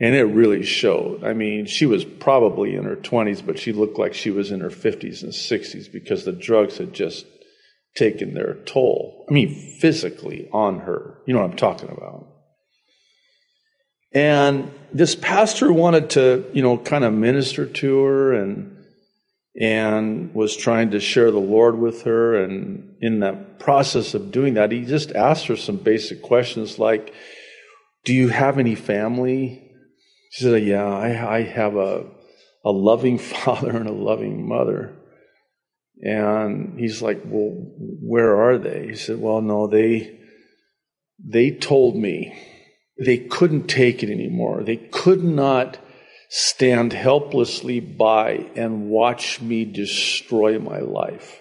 And 0.00 0.14
it 0.14 0.25
really 0.25 0.64
showed. 0.64 1.25
I 1.25 1.35
mean, 1.35 1.66
she 1.66 1.87
was 1.87 2.04
probably 2.04 2.75
in 2.75 2.85
her 2.85 2.97
20s, 2.97 3.44
but 3.44 3.59
she 3.59 3.73
looked 3.73 3.99
like 3.99 4.14
she 4.14 4.30
was 4.30 4.50
in 4.50 4.61
her 4.61 4.71
50s 4.71 5.23
and 5.23 5.33
60s 5.33 5.92
because 5.92 6.25
the 6.25 6.33
drugs 6.33 6.78
had 6.78 6.92
just 6.92 7.26
taken 7.96 8.34
their 8.34 8.54
toll. 8.64 9.24
I 9.28 9.32
mean, 9.32 9.54
physically 9.80 10.48
on 10.52 10.80
her. 10.80 11.18
You 11.26 11.34
know 11.34 11.40
what 11.40 11.50
I'm 11.50 11.56
talking 11.56 11.90
about. 11.90 12.26
And 14.12 14.70
this 14.92 15.16
pastor 15.16 15.72
wanted 15.72 16.10
to, 16.10 16.44
you 16.52 16.62
know, 16.62 16.78
kind 16.78 17.04
of 17.04 17.12
minister 17.12 17.66
to 17.66 18.02
her 18.04 18.32
and 18.32 18.70
and 19.56 20.34
was 20.34 20.56
trying 20.56 20.90
to 20.90 21.00
share 21.00 21.30
the 21.30 21.38
Lord 21.38 21.78
with 21.78 22.02
her. 22.02 22.42
And 22.42 22.96
in 23.00 23.20
that 23.20 23.58
process 23.60 24.14
of 24.14 24.32
doing 24.32 24.54
that, 24.54 24.72
he 24.72 24.84
just 24.84 25.12
asked 25.12 25.46
her 25.46 25.56
some 25.56 25.76
basic 25.76 26.22
questions 26.22 26.78
like, 26.78 27.14
Do 28.04 28.12
you 28.12 28.28
have 28.28 28.58
any 28.58 28.74
family? 28.74 29.70
She 30.30 30.44
said, 30.44 30.62
Yeah, 30.64 30.84
I, 30.84 31.36
I 31.36 31.42
have 31.42 31.76
a, 31.76 32.06
a 32.64 32.70
loving 32.70 33.18
father 33.18 33.76
and 33.76 33.88
a 33.88 33.92
loving 33.92 34.48
mother. 34.48 34.96
And 36.02 36.78
he's 36.78 37.02
like, 37.02 37.22
Well, 37.24 37.52
where 37.78 38.36
are 38.40 38.58
they? 38.58 38.88
He 38.88 38.96
said, 38.96 39.20
Well, 39.20 39.40
no, 39.40 39.66
they 39.66 40.18
they 41.24 41.50
told 41.50 41.96
me 41.96 42.36
they 42.98 43.18
couldn't 43.18 43.66
take 43.66 44.02
it 44.02 44.10
anymore. 44.10 44.62
They 44.62 44.76
could 44.76 45.24
not 45.24 45.78
stand 46.28 46.92
helplessly 46.92 47.80
by 47.80 48.50
and 48.56 48.88
watch 48.88 49.40
me 49.40 49.64
destroy 49.64 50.58
my 50.58 50.80
life 50.80 51.40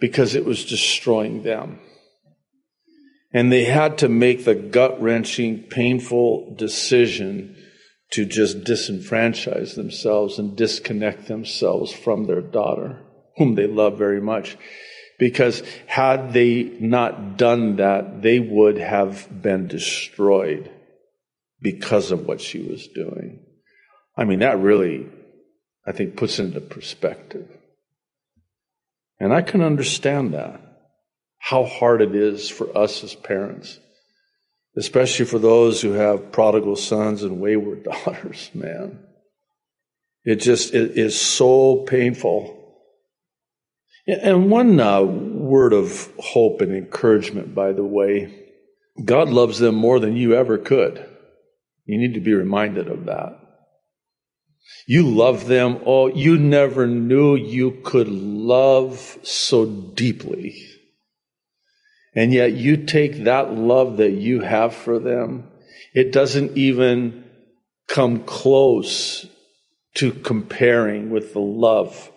because 0.00 0.34
it 0.34 0.44
was 0.44 0.64
destroying 0.64 1.42
them. 1.42 1.78
And 3.32 3.50
they 3.50 3.64
had 3.64 3.98
to 3.98 4.08
make 4.08 4.44
the 4.44 4.54
gut 4.54 5.00
wrenching, 5.00 5.62
painful 5.62 6.54
decision 6.56 7.56
to 8.10 8.26
just 8.26 8.64
disenfranchise 8.64 9.74
themselves 9.74 10.38
and 10.38 10.56
disconnect 10.56 11.28
themselves 11.28 11.92
from 11.92 12.26
their 12.26 12.42
daughter, 12.42 13.00
whom 13.36 13.54
they 13.54 13.66
love 13.66 13.98
very 13.98 14.20
much. 14.20 14.56
Because 15.18 15.62
had 15.86 16.32
they 16.32 16.64
not 16.80 17.36
done 17.36 17.76
that, 17.76 18.22
they 18.22 18.38
would 18.38 18.78
have 18.78 19.42
been 19.42 19.68
destroyed 19.68 20.70
because 21.60 22.10
of 22.10 22.26
what 22.26 22.40
she 22.40 22.60
was 22.60 22.88
doing. 22.88 23.40
I 24.16 24.24
mean, 24.24 24.40
that 24.40 24.58
really, 24.58 25.06
I 25.86 25.92
think, 25.92 26.16
puts 26.16 26.38
into 26.38 26.60
perspective. 26.60 27.48
And 29.20 29.32
I 29.32 29.42
can 29.42 29.62
understand 29.62 30.34
that, 30.34 30.60
how 31.38 31.64
hard 31.64 32.02
it 32.02 32.14
is 32.14 32.48
for 32.48 32.76
us 32.76 33.04
as 33.04 33.14
parents, 33.14 33.78
especially 34.76 35.26
for 35.26 35.38
those 35.38 35.80
who 35.80 35.92
have 35.92 36.32
prodigal 36.32 36.76
sons 36.76 37.22
and 37.22 37.40
wayward 37.40 37.84
daughters, 38.04 38.50
man. 38.54 38.98
It 40.24 40.36
just 40.36 40.74
it 40.74 40.98
is 40.98 41.20
so 41.20 41.84
painful 41.84 42.61
and 44.06 44.50
one 44.50 44.80
uh, 44.80 45.02
word 45.02 45.72
of 45.72 46.12
hope 46.18 46.60
and 46.60 46.74
encouragement, 46.74 47.54
by 47.54 47.72
the 47.72 47.84
way 47.84 48.42
God 49.02 49.28
loves 49.28 49.58
them 49.58 49.74
more 49.74 50.00
than 50.00 50.16
you 50.16 50.34
ever 50.34 50.58
could. 50.58 51.08
You 51.86 51.98
need 51.98 52.14
to 52.14 52.20
be 52.20 52.34
reminded 52.34 52.88
of 52.88 53.06
that. 53.06 53.38
You 54.86 55.08
love 55.08 55.46
them. 55.46 55.80
Oh, 55.86 56.08
you 56.08 56.38
never 56.38 56.86
knew 56.86 57.34
you 57.34 57.80
could 57.84 58.08
love 58.08 59.18
so 59.22 59.66
deeply. 59.66 60.56
And 62.14 62.32
yet 62.32 62.52
you 62.52 62.76
take 62.76 63.24
that 63.24 63.54
love 63.54 63.96
that 63.96 64.12
you 64.12 64.40
have 64.40 64.74
for 64.74 64.98
them, 64.98 65.48
it 65.94 66.12
doesn't 66.12 66.56
even 66.56 67.24
come 67.88 68.24
close 68.24 69.26
to 69.94 70.12
comparing 70.12 71.10
with 71.10 71.32
the 71.32 71.40
love 71.40 72.11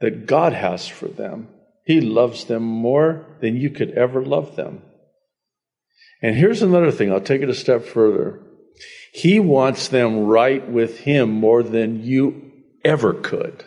that 0.00 0.26
God 0.26 0.52
has 0.52 0.88
for 0.88 1.08
them. 1.08 1.48
He 1.84 2.00
loves 2.00 2.44
them 2.44 2.62
more 2.62 3.26
than 3.40 3.56
you 3.56 3.70
could 3.70 3.90
ever 3.92 4.24
love 4.24 4.56
them. 4.56 4.82
And 6.22 6.36
here's 6.36 6.62
another 6.62 6.90
thing, 6.90 7.12
I'll 7.12 7.20
take 7.20 7.42
it 7.42 7.48
a 7.48 7.54
step 7.54 7.84
further. 7.84 8.40
He 9.12 9.40
wants 9.40 9.88
them 9.88 10.26
right 10.26 10.68
with 10.70 11.00
Him 11.00 11.30
more 11.30 11.62
than 11.62 12.04
you 12.04 12.52
ever 12.84 13.14
could. 13.14 13.64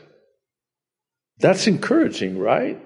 That's 1.39 1.67
encouraging, 1.67 2.39
right? 2.39 2.79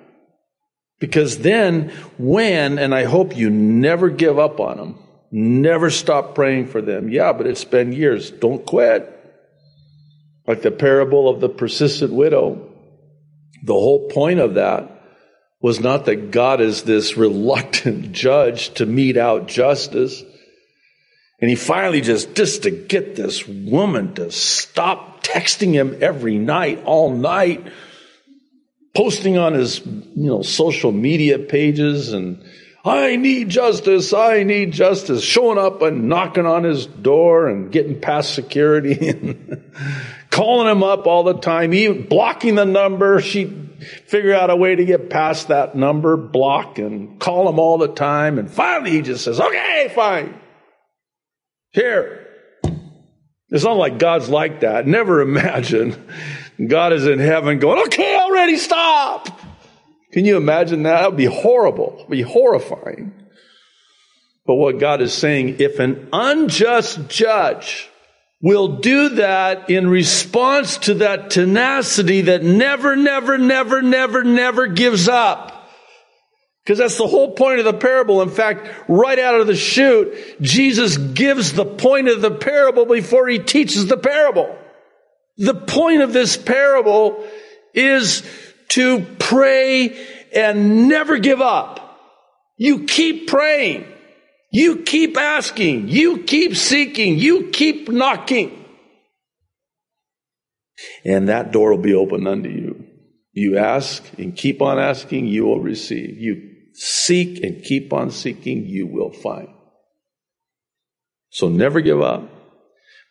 Because 1.00 1.40
then, 1.40 1.90
when, 2.18 2.80
and 2.80 2.96
I 2.96 3.04
hope 3.04 3.38
you 3.38 3.50
never 3.50 4.10
give 4.10 4.40
up 4.40 4.60
on 4.60 4.78
them, 4.78 5.00
never 5.32 5.92
stop 5.92 6.34
praying 6.34 6.68
for 6.68 6.82
them. 6.82 7.10
Yeah, 7.10 7.34
but 7.34 7.46
it's 7.46 7.66
been 7.66 7.94
years. 7.94 8.32
Don't 8.32 8.66
quit. 8.66 9.14
Like 10.48 10.62
the 10.62 10.72
parable 10.72 11.30
of 11.30 11.40
the 11.42 11.50
persistent 11.50 12.14
widow. 12.14 12.67
The 13.64 13.74
whole 13.74 14.10
point 14.10 14.40
of 14.40 14.56
that 14.56 14.92
was 15.62 15.80
not 15.80 16.06
that 16.06 16.32
God 16.32 16.62
is 16.62 16.84
this 16.84 17.18
reluctant 17.18 18.12
judge 18.12 18.74
to 18.76 18.86
mete 18.86 19.18
out 19.18 19.48
justice. 19.48 20.24
And 21.40 21.50
he 21.50 21.56
finally 21.56 22.02
just, 22.02 22.36
just 22.36 22.64
to 22.64 22.72
get 22.72 23.16
this 23.16 23.48
woman 23.48 24.16
to 24.16 24.32
stop 24.32 25.24
texting 25.24 25.74
him 25.74 25.98
every 26.02 26.38
night, 26.38 26.84
all 26.86 27.12
night, 27.12 27.66
posting 28.96 29.38
on 29.38 29.54
his, 29.54 29.86
you 29.86 30.28
know, 30.28 30.42
social 30.42 30.92
media 30.92 31.38
pages 31.38 32.14
and, 32.14 32.44
I 32.88 33.18
need 33.18 33.50
justice, 33.50 34.14
I 34.14 34.44
need 34.44 34.72
justice, 34.72 35.22
showing 35.22 35.58
up 35.58 35.82
and 35.82 36.08
knocking 36.08 36.46
on 36.46 36.64
his 36.64 36.86
door 36.86 37.50
and 37.50 37.70
getting 37.70 38.00
past 38.00 38.34
security 38.34 38.96
calling 40.38 40.70
him 40.70 40.84
up 40.84 41.08
all 41.08 41.24
the 41.24 41.34
time, 41.34 41.74
even 41.74 42.08
blocking 42.08 42.54
the 42.54 42.66
number. 42.66 43.20
She 43.20 43.46
figure 44.06 44.36
out 44.36 44.52
a 44.52 44.56
way 44.56 44.76
to 44.76 44.86
get 44.86 45.10
past 45.10 45.48
that 45.48 45.76
number 45.76 46.16
block 46.16 46.78
and 46.78 47.20
call 47.20 47.50
him 47.50 47.58
all 47.58 47.80
the 47.80 47.88
time. 47.88 48.38
And 48.38 48.50
finally 48.50 48.92
he 48.92 49.02
just 49.02 49.24
says, 49.24 49.40
okay, 49.40 49.92
fine. 49.96 50.40
Here. 51.72 52.28
It's 53.50 53.64
not 53.64 53.78
like 53.78 53.98
God's 53.98 54.30
like 54.30 54.60
that. 54.60 54.86
Never 54.86 55.22
imagine 55.22 55.96
God 56.64 56.94
is 56.94 57.08
in 57.08 57.18
heaven 57.18 57.58
going, 57.58 57.82
okay, 57.88 58.16
already 58.16 58.58
stop. 58.58 59.30
Can 60.12 60.26
you 60.26 60.38
imagine 60.38 60.84
that? 60.84 61.02
That 61.02 61.10
would 61.10 61.18
be 61.18 61.26
horrible. 61.26 61.96
It 62.00 62.10
would 62.10 62.16
be 62.16 62.22
horrifying. 62.22 63.12
But 64.46 64.56
what 64.56 64.80
God 64.80 65.02
is 65.02 65.14
saying, 65.14 65.56
if 65.60 65.80
an 65.80 66.10
unjust 66.14 67.10
judge 67.10 67.90
will 68.42 68.78
do 68.78 69.10
that 69.10 69.70
in 69.70 69.90
response 69.90 70.78
to 70.78 70.96
that 70.96 71.32
tenacity 71.32 72.22
that 72.22 72.44
never, 72.44 72.96
never, 72.96 73.38
never, 73.38 73.82
never, 73.82 74.24
never 74.24 74.68
gives 74.68 75.08
up. 75.08 75.54
Because 76.64 76.80
that's 76.80 76.98
the 76.98 77.08
whole 77.08 77.34
point 77.34 77.60
of 77.60 77.66
the 77.66 77.74
parable. 77.74 78.22
In 78.22 78.30
fact, 78.30 78.68
right 78.90 79.18
out 79.18 79.40
of 79.40 79.48
the 79.48 79.56
chute, 79.56 80.14
Jesus 80.42 80.98
gives 80.98 81.54
the 81.54 81.66
point 81.66 82.10
of 82.10 82.22
the 82.22 82.32
parable 82.32 82.86
before 82.86 83.28
he 83.28 83.40
teaches 83.40 83.88
the 83.88 83.98
parable. 83.98 84.54
The 85.38 85.54
point 85.54 86.02
of 86.02 86.14
this 86.14 86.36
parable 86.36 87.26
is 87.74 88.22
to 88.70 89.06
pray 89.18 89.98
and 90.36 90.90
never 90.90 91.18
give 91.18 91.42
up. 91.42 92.00
You 92.58 92.84
keep 92.84 93.28
praying. 93.28 93.86
You 94.52 94.78
keep 94.84 95.18
asking. 95.18 95.90
You 95.90 96.24
keep 96.24 96.56
seeking. 96.56 97.18
You 97.18 97.50
keep 97.50 97.90
knocking. 97.90 98.66
And 101.04 101.30
that 101.30 101.52
door 101.52 101.72
will 101.72 101.82
be 101.82 101.94
open 101.94 102.28
unto 102.28 102.50
you. 102.50 102.86
You 103.34 103.58
ask 103.58 104.04
and 104.18 104.36
keep 104.36 104.62
on 104.62 104.80
asking, 104.80 105.28
you 105.28 105.46
will 105.46 105.60
receive. 105.60 106.18
You 106.18 106.56
seek 106.74 107.44
and 107.44 107.64
keep 107.64 107.94
on 107.94 108.12
seeking, 108.12 108.66
you 108.66 108.88
will 108.88 109.12
find. 109.12 109.50
So 111.30 111.50
never 111.50 111.82
give 111.82 112.02
up. 112.02 112.30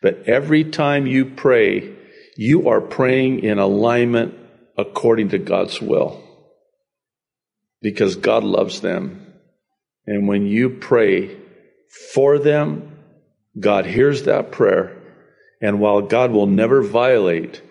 But 0.01 0.23
every 0.27 0.63
time 0.65 1.07
you 1.07 1.25
pray, 1.25 1.95
you 2.35 2.69
are 2.69 2.81
praying 2.81 3.43
in 3.43 3.57
alignment 3.57 4.35
according 4.77 5.29
to 5.29 5.37
God's 5.37 5.81
will. 5.81 6.23
Because 7.81 8.15
God 8.15 8.43
loves 8.43 8.81
them. 8.81 9.26
And 10.07 10.27
when 10.27 10.47
you 10.47 10.69
pray 10.69 11.37
for 12.13 12.39
them, 12.39 12.97
God 13.59 13.85
hears 13.85 14.23
that 14.23 14.51
prayer. 14.51 14.97
And 15.61 15.79
while 15.79 16.01
God 16.01 16.31
will 16.31 16.47
never 16.47 16.81
violate 16.81 17.61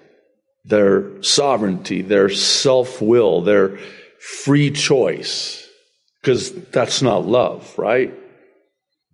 their 0.64 1.22
sovereignty, 1.22 2.02
their 2.02 2.28
self 2.28 3.00
will, 3.00 3.40
their 3.40 3.78
free 4.18 4.70
choice, 4.70 5.66
because 6.20 6.52
that's 6.52 7.00
not 7.00 7.24
love, 7.24 7.72
right? 7.78 8.12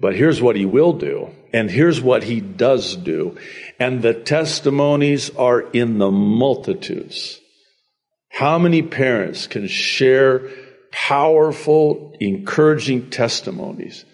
But 0.01 0.17
here's 0.17 0.43
what 0.43 0.57
he 0.57 0.65
will 0.65 0.95
do, 0.95 1.31
and 1.53 1.71
here's 1.71 2.01
what 2.01 2.25
he 2.25 2.41
does 2.41 2.97
do. 2.97 3.37
And 3.79 4.03
the 4.03 4.15
testimonies 4.15 5.31
are 5.37 5.61
in 5.61 5.99
the 5.99 6.11
multitudes. 6.11 7.39
How 8.31 8.59
many 8.59 8.83
parents 8.83 9.47
can 9.47 9.69
share 9.69 10.49
powerful, 10.93 12.15
encouraging 12.21 13.11
testimonies 13.11 14.05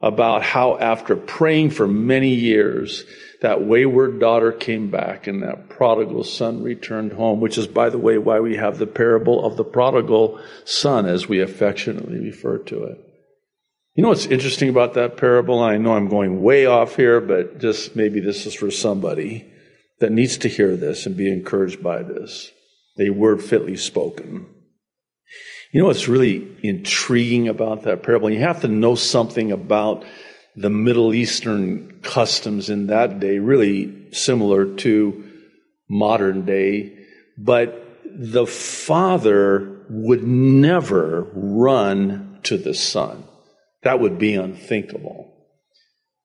about 0.00 0.42
how 0.42 0.78
after 0.78 1.16
praying 1.16 1.70
for 1.70 1.86
many 1.86 2.34
years, 2.34 3.04
that 3.40 3.64
wayward 3.64 4.20
daughter 4.20 4.52
came 4.52 4.90
back 4.90 5.26
and 5.26 5.42
that 5.42 5.68
prodigal 5.68 6.24
son 6.24 6.62
returned 6.62 7.12
home, 7.12 7.40
which 7.40 7.58
is, 7.58 7.66
by 7.66 7.88
the 7.90 7.98
way, 7.98 8.16
why 8.16 8.40
we 8.40 8.56
have 8.56 8.78
the 8.78 8.86
parable 8.86 9.44
of 9.44 9.56
the 9.56 9.64
prodigal 9.64 10.40
son 10.64 11.06
as 11.06 11.28
we 11.28 11.40
affectionately 11.40 12.18
refer 12.18 12.58
to 12.58 12.84
it. 12.84 12.98
You 13.94 14.02
know 14.02 14.08
what's 14.08 14.26
interesting 14.26 14.68
about 14.68 14.94
that 14.94 15.16
parable? 15.16 15.62
I 15.62 15.76
know 15.76 15.94
I'm 15.94 16.08
going 16.08 16.42
way 16.42 16.66
off 16.66 16.96
here, 16.96 17.20
but 17.20 17.58
just 17.58 17.94
maybe 17.94 18.20
this 18.20 18.44
is 18.44 18.54
for 18.54 18.70
somebody 18.70 19.50
that 20.00 20.12
needs 20.12 20.36
to 20.38 20.48
hear 20.48 20.76
this 20.76 21.06
and 21.06 21.16
be 21.16 21.32
encouraged 21.32 21.82
by 21.82 22.02
this. 22.02 22.50
A 22.98 23.10
word 23.10 23.42
fitly 23.42 23.76
spoken. 23.76 24.46
You 25.74 25.80
know 25.80 25.86
what's 25.88 26.06
really 26.06 26.56
intriguing 26.62 27.48
about 27.48 27.82
that 27.82 28.04
parable? 28.04 28.30
You 28.30 28.38
have 28.38 28.60
to 28.60 28.68
know 28.68 28.94
something 28.94 29.50
about 29.50 30.04
the 30.54 30.70
Middle 30.70 31.12
Eastern 31.12 31.98
customs 32.00 32.70
in 32.70 32.86
that 32.86 33.18
day, 33.18 33.40
really 33.40 34.12
similar 34.12 34.72
to 34.76 35.24
modern 35.90 36.44
day. 36.44 36.96
But 37.36 37.88
the 38.06 38.46
father 38.46 39.84
would 39.90 40.22
never 40.22 41.26
run 41.34 42.38
to 42.44 42.56
the 42.56 42.74
son. 42.74 43.24
That 43.82 43.98
would 43.98 44.16
be 44.16 44.36
unthinkable. 44.36 45.34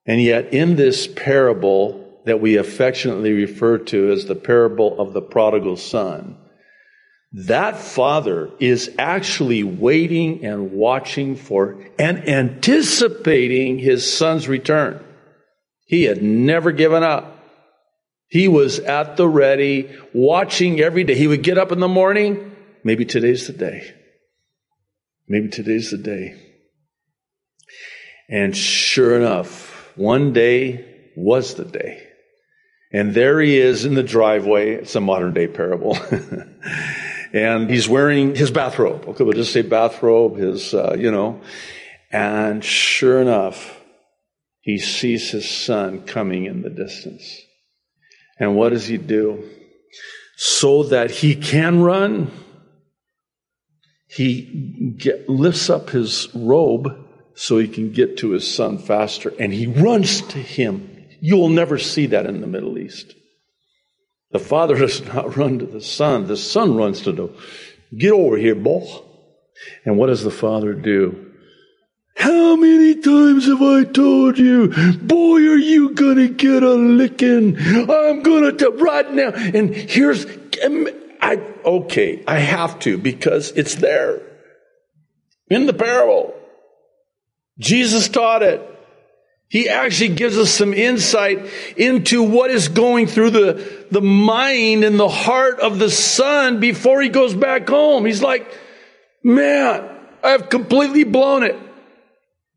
And 0.06 0.22
yet, 0.22 0.54
in 0.54 0.76
this 0.76 1.08
parable 1.08 2.20
that 2.24 2.40
we 2.40 2.56
affectionately 2.56 3.32
refer 3.32 3.78
to 3.78 4.12
as 4.12 4.26
the 4.26 4.36
parable 4.36 5.00
of 5.00 5.12
the 5.12 5.22
prodigal 5.22 5.76
son, 5.76 6.36
that 7.32 7.78
father 7.78 8.50
is 8.58 8.90
actually 8.98 9.62
waiting 9.62 10.44
and 10.44 10.72
watching 10.72 11.36
for 11.36 11.80
and 11.98 12.28
anticipating 12.28 13.78
his 13.78 14.12
son's 14.12 14.48
return. 14.48 15.04
He 15.86 16.04
had 16.04 16.22
never 16.22 16.72
given 16.72 17.02
up. 17.02 17.36
He 18.28 18.48
was 18.48 18.78
at 18.78 19.16
the 19.16 19.28
ready, 19.28 19.96
watching 20.12 20.80
every 20.80 21.04
day. 21.04 21.14
He 21.14 21.26
would 21.26 21.42
get 21.42 21.58
up 21.58 21.72
in 21.72 21.80
the 21.80 21.88
morning. 21.88 22.54
Maybe 22.84 23.04
today's 23.04 23.46
the 23.46 23.52
day. 23.52 23.94
Maybe 25.28 25.48
today's 25.48 25.90
the 25.90 25.98
day. 25.98 26.34
And 28.28 28.56
sure 28.56 29.16
enough, 29.16 29.92
one 29.96 30.32
day 30.32 31.12
was 31.16 31.54
the 31.54 31.64
day. 31.64 32.06
And 32.92 33.14
there 33.14 33.40
he 33.40 33.56
is 33.56 33.84
in 33.84 33.94
the 33.94 34.02
driveway. 34.02 34.74
It's 34.74 34.96
a 34.96 35.00
modern 35.00 35.32
day 35.32 35.46
parable. 35.46 35.96
and 37.32 37.70
he's 37.70 37.88
wearing 37.88 38.34
his 38.34 38.50
bathrobe. 38.50 39.08
Okay, 39.08 39.24
we'll 39.24 39.34
just 39.34 39.52
say 39.52 39.62
bathrobe, 39.62 40.36
his, 40.36 40.74
uh, 40.74 40.96
you 40.98 41.10
know. 41.10 41.40
And 42.10 42.64
sure 42.64 43.20
enough, 43.20 43.80
he 44.60 44.78
sees 44.78 45.30
his 45.30 45.48
son 45.48 46.02
coming 46.02 46.46
in 46.46 46.62
the 46.62 46.70
distance. 46.70 47.40
And 48.38 48.56
what 48.56 48.70
does 48.70 48.86
he 48.86 48.96
do? 48.96 49.48
So 50.36 50.84
that 50.84 51.10
he 51.10 51.36
can 51.36 51.82
run, 51.82 52.30
he 54.08 54.94
get, 54.98 55.28
lifts 55.28 55.70
up 55.70 55.90
his 55.90 56.28
robe 56.34 57.06
so 57.34 57.58
he 57.58 57.68
can 57.68 57.92
get 57.92 58.18
to 58.18 58.30
his 58.30 58.52
son 58.52 58.78
faster, 58.78 59.32
and 59.38 59.52
he 59.52 59.66
runs 59.66 60.20
to 60.22 60.38
him. 60.38 61.06
You 61.20 61.36
will 61.36 61.48
never 61.48 61.78
see 61.78 62.06
that 62.06 62.26
in 62.26 62.40
the 62.40 62.46
Middle 62.46 62.78
East. 62.78 63.14
The 64.32 64.38
father 64.38 64.76
does 64.76 65.04
not 65.06 65.36
run 65.36 65.58
to 65.58 65.66
the 65.66 65.80
son. 65.80 66.26
The 66.26 66.36
son 66.36 66.76
runs 66.76 67.02
to 67.02 67.12
the, 67.12 67.28
get 67.96 68.12
over 68.12 68.36
here, 68.36 68.54
boy. 68.54 68.86
And 69.84 69.96
what 69.98 70.06
does 70.06 70.22
the 70.22 70.30
father 70.30 70.72
do? 70.72 71.26
How 72.16 72.54
many 72.56 72.96
times 72.96 73.46
have 73.46 73.62
I 73.62 73.84
told 73.84 74.38
you, 74.38 74.68
boy, 74.98 75.38
are 75.38 75.56
you 75.56 75.94
gonna 75.94 76.28
get 76.28 76.62
a 76.62 76.74
licking? 76.74 77.56
I'm 77.58 78.22
gonna 78.22 78.52
tell 78.52 78.72
right 78.72 79.10
now. 79.12 79.30
And 79.30 79.74
here's, 79.74 80.26
I, 81.20 81.42
okay, 81.64 82.22
I 82.26 82.38
have 82.38 82.78
to 82.80 82.98
because 82.98 83.52
it's 83.52 83.76
there 83.76 84.20
in 85.48 85.66
the 85.66 85.72
parable. 85.72 86.34
Jesus 87.58 88.08
taught 88.08 88.42
it. 88.42 88.69
He 89.50 89.68
actually 89.68 90.14
gives 90.14 90.38
us 90.38 90.48
some 90.48 90.72
insight 90.72 91.44
into 91.76 92.22
what 92.22 92.52
is 92.52 92.68
going 92.68 93.08
through 93.08 93.30
the, 93.30 93.84
the 93.90 94.00
mind 94.00 94.84
and 94.84 94.96
the 94.96 95.08
heart 95.08 95.58
of 95.58 95.80
the 95.80 95.90
son 95.90 96.60
before 96.60 97.02
he 97.02 97.08
goes 97.08 97.34
back 97.34 97.68
home. 97.68 98.06
He's 98.06 98.22
like, 98.22 98.46
man, 99.24 99.90
I've 100.22 100.50
completely 100.50 101.02
blown 101.02 101.42
it. 101.42 101.58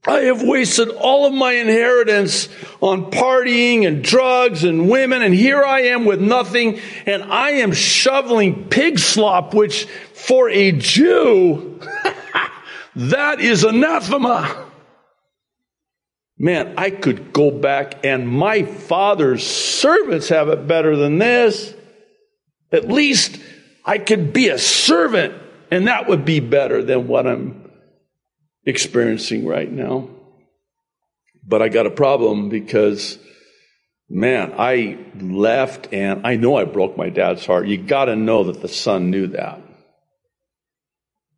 I 0.05 0.19
have 0.25 0.43
wasted 0.43 0.89
all 0.89 1.25
of 1.25 1.33
my 1.33 1.53
inheritance 1.53 2.47
on 2.79 3.09
partying 3.09 3.87
and 3.87 4.03
drugs 4.03 4.63
and 4.63 4.87
women, 4.87 5.23
and 5.23 5.33
here 5.33 5.63
I 5.63 5.79
am 5.83 6.05
with 6.05 6.21
nothing, 6.21 6.79
and 7.07 7.23
I 7.23 7.51
am 7.51 7.71
shoveling 7.71 8.69
pig 8.69 8.99
slop, 8.99 9.55
which 9.55 9.85
for 10.13 10.47
a 10.47 10.71
Jew, 10.73 11.79
that 12.95 13.39
is 13.39 13.63
anathema. 13.63 14.72
Man, 16.43 16.73
I 16.77 16.89
could 16.89 17.31
go 17.31 17.51
back 17.51 18.03
and 18.03 18.27
my 18.27 18.63
father's 18.63 19.47
servants 19.47 20.27
have 20.27 20.49
it 20.49 20.67
better 20.67 20.97
than 20.97 21.17
this. 21.17 21.73
At 22.69 22.89
least 22.89 23.39
I 23.85 23.97
could 23.97 24.33
be 24.33 24.49
a 24.49 24.57
servant 24.59 25.35
and 25.71 25.87
that 25.87 26.09
would 26.09 26.25
be 26.25 26.41
better 26.41 26.83
than 26.83 27.07
what 27.07 27.27
I'm 27.27 27.71
experiencing 28.65 29.45
right 29.47 29.71
now. 29.71 30.09
But 31.47 31.61
I 31.61 31.69
got 31.69 31.85
a 31.85 31.91
problem 31.91 32.49
because, 32.49 33.17
man, 34.09 34.53
I 34.57 34.97
left 35.17 35.93
and 35.93 36.27
I 36.27 36.35
know 36.35 36.57
I 36.57 36.65
broke 36.65 36.97
my 36.97 37.07
dad's 37.07 37.45
heart. 37.45 37.67
You 37.67 37.77
got 37.77 38.05
to 38.05 38.17
know 38.17 38.43
that 38.51 38.61
the 38.61 38.67
son 38.67 39.11
knew 39.11 39.27
that. 39.27 39.61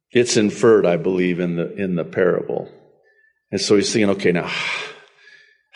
It's 0.10 0.36
inferred, 0.36 0.88
I 0.88 0.98
believe, 0.98 1.40
in 1.40 1.58
the, 1.58 1.76
in 1.76 1.94
the 1.94 2.06
parable. 2.06 2.72
And 3.52 3.62
so 3.62 3.76
he's 3.76 3.94
thinking, 3.94 4.10
okay, 4.10 4.32
now, 4.32 4.52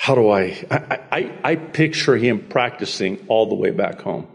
how 0.02 0.16
do 0.16 0.30
I, 0.30 0.66
I, 0.72 1.00
I, 1.12 1.40
I 1.44 1.56
picture 1.58 2.16
him 2.16 2.48
practicing 2.48 3.26
all 3.28 3.50
the 3.50 3.56
way 3.56 3.72
back 3.72 4.00
home. 4.00 4.28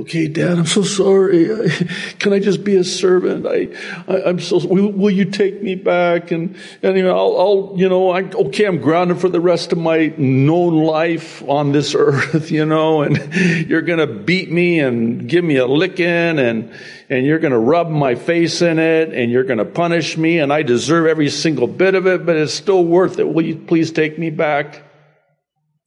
Okay, 0.00 0.28
Dad, 0.28 0.58
I'm 0.58 0.66
so 0.66 0.82
sorry. 0.82 1.70
Can 2.20 2.32
I 2.32 2.38
just 2.38 2.62
be 2.62 2.76
a 2.76 2.84
servant? 2.84 3.48
I, 3.48 3.68
I 4.06 4.28
am 4.28 4.38
so. 4.38 4.64
Will, 4.64 4.92
will, 4.92 5.10
you 5.10 5.24
take 5.24 5.60
me 5.60 5.74
back? 5.74 6.30
And 6.30 6.54
and 6.84 6.96
you 6.96 7.02
know, 7.02 7.16
I'll, 7.16 7.40
I'll 7.40 7.72
you 7.76 7.88
know, 7.88 8.10
I 8.10 8.22
okay. 8.22 8.66
I'm 8.66 8.78
grounded 8.78 9.18
for 9.18 9.28
the 9.28 9.40
rest 9.40 9.72
of 9.72 9.78
my 9.78 10.14
known 10.16 10.84
life 10.84 11.42
on 11.48 11.72
this 11.72 11.94
earth, 11.98 12.52
you 12.52 12.64
know. 12.64 13.02
And 13.02 13.18
you're 13.68 13.82
gonna 13.82 14.06
beat 14.06 14.52
me 14.52 14.78
and 14.78 15.28
give 15.28 15.42
me 15.42 15.56
a 15.56 15.66
licking, 15.66 16.06
and 16.06 16.72
and 17.10 17.26
you're 17.26 17.40
gonna 17.40 17.58
rub 17.58 17.90
my 17.90 18.14
face 18.14 18.62
in 18.62 18.78
it, 18.78 19.12
and 19.12 19.32
you're 19.32 19.42
gonna 19.42 19.64
punish 19.64 20.16
me, 20.16 20.38
and 20.38 20.52
I 20.52 20.62
deserve 20.62 21.08
every 21.08 21.28
single 21.28 21.66
bit 21.66 21.96
of 21.96 22.06
it, 22.06 22.24
but 22.24 22.36
it's 22.36 22.54
still 22.54 22.84
worth 22.84 23.18
it. 23.18 23.28
Will 23.28 23.44
you 23.44 23.56
please 23.56 23.90
take 23.90 24.16
me 24.16 24.30
back? 24.30 24.80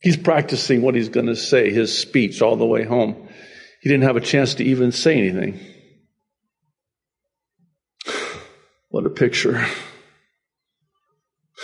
He's 0.01 0.17
practicing 0.17 0.81
what 0.81 0.95
he's 0.95 1.07
gonna 1.07 1.37
say, 1.37 1.71
his 1.71 1.97
speech 1.97 2.41
all 2.41 2.57
the 2.57 2.65
way 2.65 2.83
home. 2.83 3.29
He 3.81 3.89
didn't 3.89 4.03
have 4.03 4.15
a 4.15 4.21
chance 4.21 4.53
to 4.55 4.63
even 4.63 4.91
say 4.91 5.17
anything. 5.17 5.59
What 8.89 9.05
a 9.05 9.09
picture. 9.09 9.65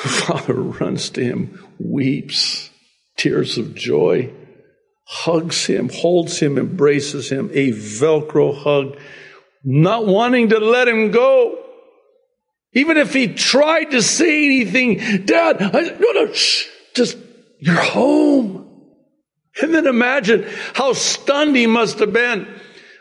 The 0.03 0.09
Father 0.09 0.53
runs 0.53 1.11
to 1.11 1.23
him, 1.23 1.63
weeps, 1.79 2.69
tears 3.17 3.57
of 3.57 3.75
joy, 3.75 4.31
hugs 5.05 5.65
him, 5.65 5.89
holds 5.89 6.39
him, 6.39 6.57
embraces 6.57 7.29
him, 7.29 7.49
a 7.53 7.71
Velcro 7.71 8.55
hug, 8.55 8.97
not 9.63 10.05
wanting 10.07 10.49
to 10.49 10.59
let 10.59 10.87
him 10.87 11.11
go. 11.11 11.63
Even 12.73 12.97
if 12.97 13.13
he 13.13 13.27
tried 13.27 13.91
to 13.91 14.01
say 14.01 14.45
anything, 14.45 15.25
Dad, 15.25 15.61
I, 15.61 15.97
no, 15.99 16.11
no, 16.13 16.33
shh, 16.33 16.65
just 16.95 17.17
You're 17.59 17.75
home. 17.75 18.56
And 19.61 19.73
then 19.73 19.87
imagine 19.87 20.47
how 20.73 20.93
stunned 20.93 21.55
he 21.55 21.67
must 21.67 21.99
have 21.99 22.13
been 22.13 22.47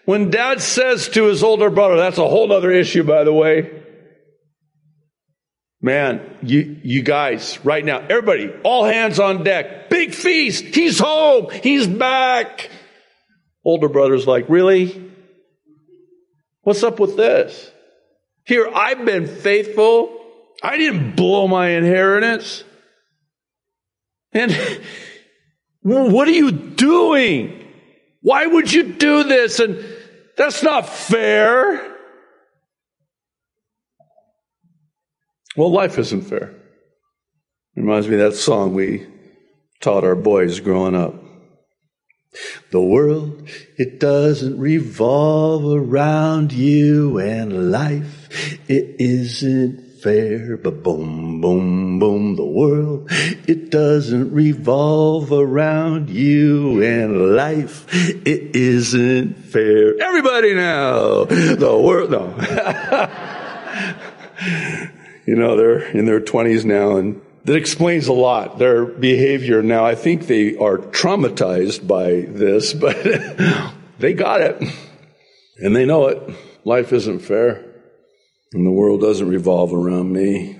when 0.06 0.30
dad 0.30 0.62
says 0.62 1.08
to 1.10 1.24
his 1.24 1.42
older 1.42 1.68
brother, 1.68 1.96
that's 1.96 2.18
a 2.18 2.28
whole 2.28 2.52
other 2.52 2.70
issue, 2.70 3.02
by 3.02 3.24
the 3.24 3.32
way. 3.32 3.82
Man, 5.82 6.38
you, 6.42 6.80
you 6.82 7.02
guys, 7.02 7.62
right 7.64 7.84
now, 7.84 7.98
everybody, 7.98 8.52
all 8.62 8.84
hands 8.84 9.18
on 9.18 9.42
deck. 9.44 9.90
Big 9.90 10.14
feast. 10.14 10.64
He's 10.64 10.98
home. 10.98 11.50
He's 11.50 11.86
back. 11.86 12.70
Older 13.64 13.88
brother's 13.88 14.26
like, 14.26 14.48
really? 14.48 15.12
What's 16.62 16.84
up 16.84 17.00
with 17.00 17.16
this? 17.16 17.70
Here, 18.44 18.68
I've 18.72 19.04
been 19.04 19.26
faithful. 19.26 20.24
I 20.62 20.76
didn't 20.76 21.16
blow 21.16 21.48
my 21.48 21.70
inheritance. 21.70 22.62
And 24.32 24.52
what 25.86 26.26
are 26.26 26.32
you 26.32 26.50
doing? 26.50 27.64
Why 28.20 28.44
would 28.44 28.72
you 28.72 28.94
do 28.94 29.22
this? 29.22 29.60
And 29.60 29.84
that's 30.36 30.62
not 30.62 30.88
fair. 30.88 31.94
Well, 35.56 35.70
life 35.70 35.96
isn't 35.98 36.22
fair. 36.22 36.54
Reminds 37.76 38.08
me 38.08 38.14
of 38.14 38.32
that 38.32 38.36
song 38.36 38.74
we 38.74 39.06
taught 39.80 40.02
our 40.02 40.16
boys 40.16 40.58
growing 40.58 40.96
up. 40.96 41.14
The 42.72 42.82
world, 42.82 43.48
it 43.78 44.00
doesn't 44.00 44.58
revolve 44.58 45.64
around 45.64 46.52
you 46.52 47.18
and 47.18 47.70
life, 47.70 48.28
it 48.68 48.96
isn't 48.98 49.85
fair. 50.02 50.56
But 50.56 50.82
boom, 50.82 51.40
boom, 51.40 51.98
boom, 51.98 52.36
the 52.36 52.44
world, 52.44 53.08
it 53.10 53.70
doesn't 53.70 54.32
revolve 54.32 55.32
around 55.32 56.10
you 56.10 56.82
and 56.82 57.34
life, 57.34 57.86
it 57.92 58.56
isn't 58.56 59.34
fair. 59.34 60.00
Everybody 60.00 60.54
now, 60.54 61.24
the 61.24 61.78
world, 61.78 62.10
no. 62.10 62.26
you 65.26 65.34
know, 65.34 65.56
they're 65.56 65.80
in 65.90 66.04
their 66.04 66.20
20s 66.20 66.64
now 66.64 66.96
and 66.96 67.20
that 67.46 67.54
explains 67.54 68.08
a 68.08 68.12
lot. 68.12 68.58
Their 68.58 68.84
behavior 68.84 69.62
now, 69.62 69.84
I 69.84 69.94
think 69.94 70.26
they 70.26 70.56
are 70.56 70.78
traumatized 70.78 71.86
by 71.86 72.22
this, 72.22 72.72
but 72.72 72.96
they 74.00 74.14
got 74.14 74.40
it. 74.40 74.60
And 75.58 75.74
they 75.74 75.86
know 75.86 76.08
it. 76.08 76.36
Life 76.64 76.92
isn't 76.92 77.20
fair. 77.20 77.65
And 78.56 78.64
the 78.64 78.70
world 78.70 79.02
doesn't 79.02 79.28
revolve 79.28 79.74
around 79.74 80.14
me. 80.14 80.56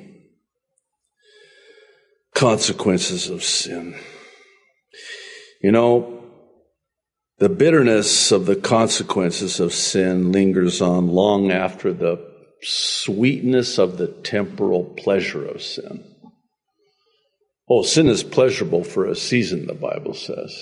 Consequences 2.35 3.31
of 3.31 3.43
sin. 3.43 3.99
You 5.63 5.73
know, 5.73 6.23
the 7.39 7.49
bitterness 7.49 8.33
of 8.33 8.45
the 8.45 8.55
consequences 8.55 9.61
of 9.61 9.73
sin 9.73 10.31
lingers 10.31 10.83
on 10.83 11.09
long 11.09 11.51
after 11.51 11.91
the 11.91 12.23
sweetness 12.61 13.79
of 13.79 13.97
the 13.97 14.09
temporal 14.09 14.85
pleasure 14.85 15.47
of 15.47 15.63
sin. 15.63 16.05
Oh, 17.67 17.83
sin 17.83 18.09
is 18.09 18.23
pleasurable 18.23 18.85
for 18.85 19.07
a 19.07 19.17
season, 19.17 19.69
the 19.69 19.73
Bible 19.73 20.13
says. 20.13 20.55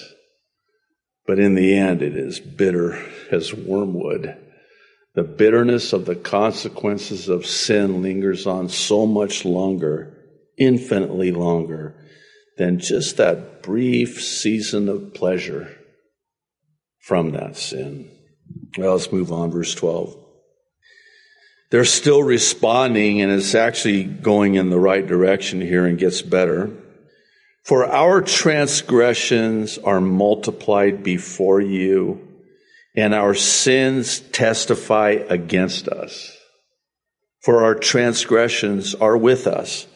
But 1.27 1.40
in 1.40 1.57
the 1.57 1.77
end, 1.77 2.01
it 2.01 2.16
is 2.16 2.38
bitter 2.38 3.05
as 3.33 3.53
wormwood. 3.53 4.38
The 5.14 5.22
bitterness 5.22 5.92
of 5.92 6.07
the 6.07 6.16
consequences 6.16 7.29
of 7.29 7.46
sin 7.46 8.03
lingers 8.03 8.46
on 8.46 8.68
so 8.68 9.07
much 9.07 9.44
longer, 9.44 10.16
infinitely 10.59 11.31
longer, 11.31 11.94
than 12.59 12.79
just 12.81 13.16
that 13.16 13.62
brief 13.62 14.22
season 14.22 14.88
of 14.88 15.14
pleasure 15.14 15.77
from 16.98 17.31
that 17.31 17.57
sin. 17.57 18.11
Well, 18.77 18.92
let's 18.92 19.12
move 19.12 19.31
on, 19.31 19.50
verse 19.50 19.74
12. 19.74 20.16
They're 21.70 21.85
still 21.85 22.22
responding, 22.22 23.20
and 23.20 23.33
it's 23.33 23.55
actually 23.55 24.05
going 24.05 24.55
in 24.55 24.70
the 24.70 24.79
right 24.79 25.07
direction 25.07 25.61
here 25.61 25.87
and 25.87 25.98
gets 25.98 26.22
better. 26.22 26.70
For 27.64 27.87
our 27.87 28.20
transgressions 28.20 29.79
are 29.79 30.00
multiplied 30.00 31.03
before 31.03 31.61
you, 31.61 32.34
and 32.96 33.14
our 33.14 33.35
sins 33.35 34.20
testify 34.20 35.11
against 35.28 35.88
us. 35.88 36.37
For 37.42 37.62
our 37.64 37.74
transgressions 37.74 38.94
are 38.94 39.16
with 39.16 39.46
us. 39.46 39.87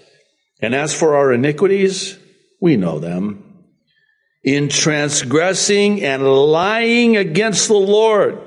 And 0.61 0.75
as 0.75 0.93
for 0.93 1.17
our 1.17 1.33
iniquities, 1.33 2.19
we 2.61 2.77
know 2.77 2.99
them. 2.99 3.45
In 4.45 4.69
transgressing 4.69 6.03
and 6.03 6.23
lying 6.25 7.17
against 7.17 7.69
the 7.69 7.75
Lord, 7.75 8.41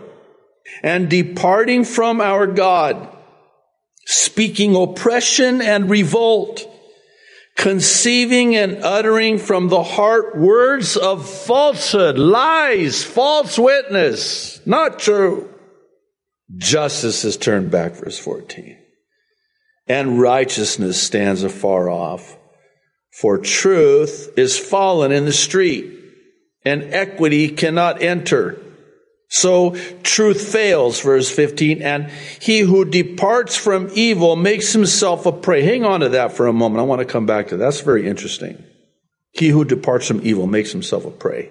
and 0.84 1.10
departing 1.10 1.84
from 1.84 2.22
our 2.22 2.48
God, 2.48 3.16
speaking 4.06 4.76
oppression 4.76 5.62
and 5.62 5.90
revolt, 5.90 6.66
conceiving 7.56 8.56
and 8.56 8.78
uttering 8.84 9.38
from 9.38 9.70
the 9.70 9.84
heart 9.84 10.38
words 10.38 10.98
of 10.98 11.30
falsehood, 11.30 12.18
lies, 12.18 13.04
false 13.04 13.58
witness, 13.60 14.66
not 14.66 15.00
true. 15.00 15.50
Justice 16.58 17.24
is 17.24 17.38
turned 17.38 17.72
back, 17.72 17.94
verse 17.94 18.20
14. 18.20 18.78
And 19.88 20.20
righteousness 20.20 21.02
stands 21.02 21.44
afar 21.44 21.90
off. 21.90 22.38
For 23.20 23.38
truth 23.38 24.32
is 24.38 24.58
fallen 24.58 25.12
in 25.12 25.26
the 25.26 25.34
street, 25.34 25.92
and 26.64 26.84
equity 26.94 27.50
cannot 27.50 28.02
enter. 28.02 28.60
So 29.34 29.76
truth 30.04 30.52
fails, 30.52 31.00
verse 31.00 31.32
15, 31.32 31.82
and 31.82 32.12
he 32.42 32.60
who 32.60 32.84
departs 32.84 33.56
from 33.56 33.90
evil 33.94 34.36
makes 34.36 34.74
himself 34.74 35.26
a 35.26 35.32
prey. 35.32 35.62
Hang 35.62 35.86
on 35.86 36.02
to 36.02 36.10
that 36.10 36.34
for 36.34 36.48
a 36.48 36.54
moment. 36.54 36.82
I 36.82 36.84
want 36.84 37.00
to 37.00 37.06
come 37.06 37.26
back 37.26 37.48
to 37.48 37.56
that. 37.56 37.64
That's 37.64 37.80
very 37.80 38.10
interesting. 38.10 38.62
He 39.32 39.48
who 39.48 39.64
departs 39.64 40.06
from 40.06 40.20
evil 40.22 40.48
makes 40.48 40.74
himself 40.74 41.06
a 41.06 41.12
prey. 41.12 41.50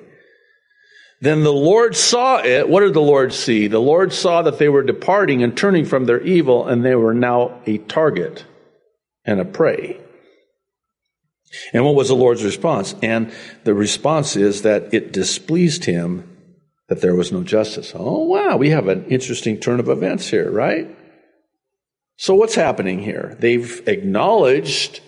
Then 1.22 1.42
the 1.42 1.54
Lord 1.54 1.96
saw 1.96 2.42
it. 2.42 2.68
What 2.68 2.80
did 2.80 2.92
the 2.92 3.00
Lord 3.00 3.32
see? 3.32 3.66
The 3.66 3.80
Lord 3.80 4.12
saw 4.12 4.42
that 4.42 4.58
they 4.58 4.68
were 4.68 4.82
departing 4.82 5.42
and 5.42 5.56
turning 5.56 5.86
from 5.86 6.04
their 6.04 6.20
evil, 6.20 6.68
and 6.68 6.84
they 6.84 6.94
were 6.94 7.14
now 7.14 7.62
a 7.64 7.78
target 7.78 8.44
and 9.24 9.40
a 9.40 9.46
prey. 9.46 9.98
And 11.72 11.86
what 11.86 11.94
was 11.94 12.08
the 12.08 12.14
Lord's 12.14 12.44
response? 12.44 12.94
And 13.02 13.32
the 13.64 13.72
response 13.72 14.36
is 14.36 14.62
that 14.62 14.92
it 14.92 15.14
displeased 15.14 15.86
him 15.86 16.29
that 16.90 17.00
there 17.00 17.14
was 17.14 17.30
no 17.30 17.44
justice. 17.44 17.92
Oh, 17.94 18.24
wow, 18.24 18.56
we 18.56 18.70
have 18.70 18.88
an 18.88 19.06
interesting 19.06 19.58
turn 19.58 19.78
of 19.78 19.88
events 19.88 20.28
here, 20.28 20.50
right? 20.50 20.88
So, 22.16 22.34
what's 22.34 22.56
happening 22.56 22.98
here? 22.98 23.36
They've 23.38 23.80
acknowledged, 23.88 25.00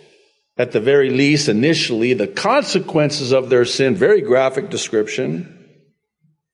at 0.57 0.71
the 0.71 0.81
very 0.81 1.11
least, 1.11 1.49
initially, 1.49 2.14
the 2.14 2.29
consequences 2.29 3.33
of 3.33 3.51
their 3.51 3.64
sin, 3.64 3.97
very 3.97 4.23
graphic 4.23 4.71
description. 4.71 5.59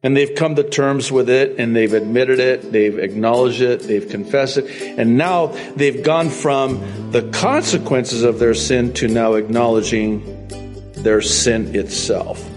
And 0.03 0.17
they've 0.17 0.35
come 0.35 0.55
to 0.55 0.63
terms 0.63 1.11
with 1.11 1.29
it 1.29 1.59
and 1.59 1.75
they've 1.75 1.93
admitted 1.93 2.39
it, 2.39 2.71
they've 2.71 3.01
acknowledged 3.01 3.61
it, 3.61 3.81
they've 3.81 4.09
confessed 4.09 4.57
it, 4.59 4.97
and 4.97 5.19
now 5.19 5.49
they've 5.75 6.05
gone 6.05 6.31
from 6.31 7.11
the 7.11 7.29
consequences 7.33 8.23
of 8.23 8.39
their 8.39 8.55
sin 8.55 8.95
to 8.95 9.09
now 9.09 9.35
acknowledging 9.35 10.47
their 11.03 11.21
sin 11.21 11.75
itself. 11.75 12.49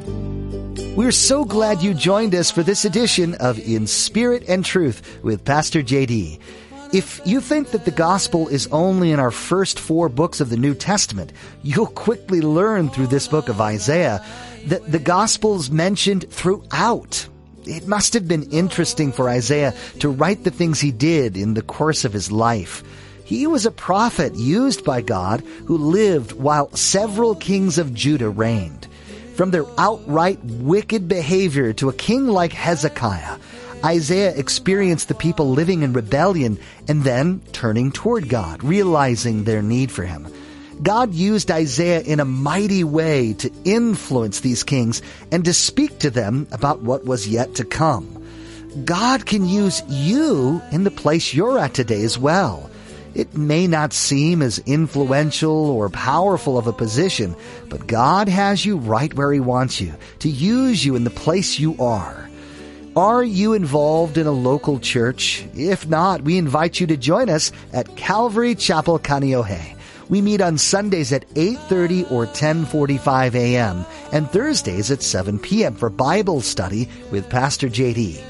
We're 0.96 1.14
so 1.14 1.46
glad 1.46 1.82
you 1.82 1.94
joined 1.94 2.36
us 2.36 2.52
for 2.52 2.64
this 2.64 2.84
edition 2.84 3.36
of 3.36 3.58
In 3.58 3.88
Spirit 3.88 4.44
and 4.50 4.64
Truth 4.64 5.24
with 5.24 5.46
Pastor 5.46 5.82
JD. 5.82 6.38
If 6.92 7.22
you 7.24 7.40
think 7.40 7.72
that 7.72 7.86
the 7.86 7.92
gospel 7.92 8.50
is 8.50 8.68
only 8.74 9.14
in 9.14 9.20
our 9.20 9.32
first 9.32 9.80
four 9.80 10.10
books 10.10 10.42
of 10.42 10.50
the 10.50 10.58
New 10.58 10.76
Testament, 10.76 11.32
you'll 11.64 11.88
quickly 11.88 12.42
learn 12.42 12.90
through 12.90 13.08
this 13.08 13.30
book 13.30 13.48
of 13.48 13.62
Isaiah 13.62 14.22
that 14.66 14.92
the 14.92 15.00
gospel 15.00 15.56
is 15.56 15.72
mentioned 15.72 16.30
throughout. 16.30 17.26
It 17.66 17.88
must 17.88 18.14
have 18.14 18.28
been 18.28 18.52
interesting 18.52 19.14
for 19.14 19.30
Isaiah 19.30 19.74
to 20.00 20.10
write 20.10 20.44
the 20.44 20.52
things 20.52 20.82
he 20.82 20.92
did 20.92 21.38
in 21.38 21.54
the 21.54 21.62
course 21.62 22.04
of 22.04 22.12
his 22.12 22.34
life. 22.34 22.84
He 23.24 23.48
was 23.48 23.66
a 23.66 23.72
prophet 23.72 24.36
used 24.36 24.84
by 24.84 25.00
God 25.00 25.40
who 25.68 25.78
lived 25.78 26.34
while 26.34 26.70
several 26.76 27.34
kings 27.34 27.78
of 27.78 27.94
Judah 27.94 28.30
reigned. 28.30 28.90
From 29.36 29.52
their 29.52 29.66
outright 29.78 30.44
wicked 30.44 31.08
behavior 31.08 31.74
to 31.74 31.90
a 31.90 31.94
king 31.94 32.28
like 32.28 32.54
Hezekiah, 32.54 33.38
Isaiah 33.84 34.36
experienced 34.36 35.08
the 35.08 35.16
people 35.16 35.52
living 35.52 35.82
in 35.82 35.94
rebellion 35.94 36.60
and 36.88 37.04
then 37.04 37.42
turning 37.52 37.92
toward 37.92 38.30
God, 38.30 38.64
realizing 38.64 39.44
their 39.44 39.62
need 39.62 39.92
for 39.92 40.04
him. 40.04 40.28
God 40.84 41.14
used 41.14 41.52
Isaiah 41.52 42.02
in 42.02 42.20
a 42.20 42.26
mighty 42.26 42.84
way 42.84 43.34
to 43.34 43.52
influence 43.66 44.40
these 44.40 44.64
kings 44.64 45.02
and 45.32 45.46
to 45.46 45.54
speak 45.54 46.00
to 46.00 46.10
them 46.10 46.48
about 46.52 46.82
what 46.82 47.06
was 47.06 47.28
yet 47.28 47.56
to 47.56 47.66
come. 47.66 48.18
God 48.84 49.26
can 49.26 49.48
use 49.48 49.84
you 49.88 50.62
in 50.72 50.84
the 50.84 50.92
place 50.92 51.34
you're 51.34 51.60
at 51.60 51.74
today 51.74 52.04
as 52.04 52.18
well. 52.18 52.71
It 53.14 53.36
may 53.36 53.68
not 53.68 53.92
seem 53.92 54.42
as 54.42 54.60
influential 54.60 55.70
or 55.70 55.90
powerful 55.90 56.58
of 56.58 56.68
a 56.68 56.74
position, 56.74 57.36
but 57.70 57.88
God 57.88 58.30
has 58.30 58.66
you 58.66 58.78
right 58.78 59.14
where 59.14 59.34
He 59.34 59.40
wants 59.40 59.82
you 59.82 59.94
to 60.20 60.30
use 60.30 60.86
you 60.86 60.96
in 60.96 61.04
the 61.04 61.10
place 61.10 61.60
you 61.60 61.76
are. 61.80 62.30
Are 62.96 63.24
you 63.24 63.54
involved 63.54 64.18
in 64.18 64.28
a 64.28 64.32
local 64.32 64.80
church? 64.80 65.46
If 65.56 65.88
not, 65.88 66.24
we 66.24 66.38
invite 66.38 66.80
you 66.80 66.88
to 66.88 66.98
join 66.98 67.30
us 67.30 67.52
at 67.72 67.96
Calvary 67.96 68.54
Chapel 68.56 69.00
Kaneohe. 69.00 69.78
We 70.10 70.22
meet 70.22 70.42
on 70.42 70.58
Sundays 70.58 71.14
at 71.14 71.26
8:30 71.36 72.12
or 72.12 72.28
10:45 72.28 73.36
a.m. 73.36 73.86
and 74.12 74.30
Thursdays 74.30 74.92
at 74.92 75.02
7 75.04 75.40
p.m. 75.40 75.76
for 75.76 75.90
Bible 75.90 76.42
study 76.42 76.90
with 77.12 77.30
Pastor 77.30 77.70
JD. 77.70 78.22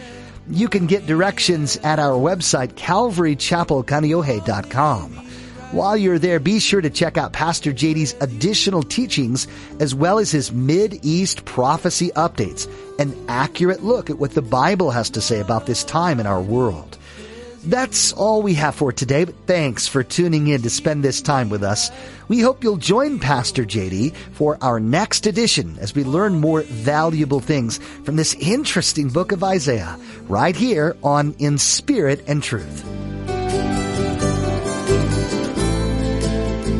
You 0.49 0.69
can 0.69 0.87
get 0.87 1.05
directions 1.05 1.77
at 1.77 1.99
our 1.99 2.13
website 2.13 2.73
calvarychapelkaneohe.com. 2.73 5.27
While 5.71 5.95
you're 5.95 6.19
there, 6.19 6.41
be 6.41 6.59
sure 6.59 6.81
to 6.81 6.89
check 6.89 7.17
out 7.17 7.31
Pastor 7.31 7.71
JD's 7.71 8.13
additional 8.19 8.83
teachings 8.83 9.47
as 9.79 9.95
well 9.95 10.19
as 10.19 10.29
his 10.29 10.51
Mid-East 10.51 11.45
prophecy 11.45 12.11
updates, 12.17 12.69
an 12.99 13.15
accurate 13.29 13.81
look 13.81 14.09
at 14.09 14.19
what 14.19 14.31
the 14.31 14.41
Bible 14.41 14.91
has 14.91 15.09
to 15.11 15.21
say 15.21 15.39
about 15.39 15.67
this 15.67 15.85
time 15.85 16.19
in 16.19 16.27
our 16.27 16.41
world. 16.41 16.97
That's 17.63 18.11
all 18.13 18.41
we 18.41 18.55
have 18.55 18.73
for 18.73 18.91
today, 18.91 19.25
but 19.25 19.35
thanks 19.45 19.87
for 19.87 20.03
tuning 20.03 20.47
in 20.47 20.63
to 20.63 20.69
spend 20.69 21.03
this 21.03 21.21
time 21.21 21.49
with 21.49 21.63
us. 21.63 21.91
We 22.27 22.39
hope 22.39 22.63
you'll 22.63 22.77
join 22.77 23.19
Pastor 23.19 23.65
JD 23.65 24.15
for 24.33 24.57
our 24.61 24.79
next 24.79 25.27
edition 25.27 25.77
as 25.79 25.93
we 25.93 26.03
learn 26.03 26.39
more 26.39 26.63
valuable 26.63 27.39
things 27.39 27.77
from 28.03 28.15
this 28.15 28.33
interesting 28.35 29.09
book 29.09 29.31
of 29.31 29.43
Isaiah 29.43 29.99
right 30.27 30.55
here 30.55 30.95
on 31.03 31.35
In 31.37 31.59
Spirit 31.59 32.23
and 32.27 32.41
Truth. 32.41 32.83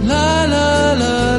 La 0.04 0.46
la 0.46 0.94
la 0.94 1.31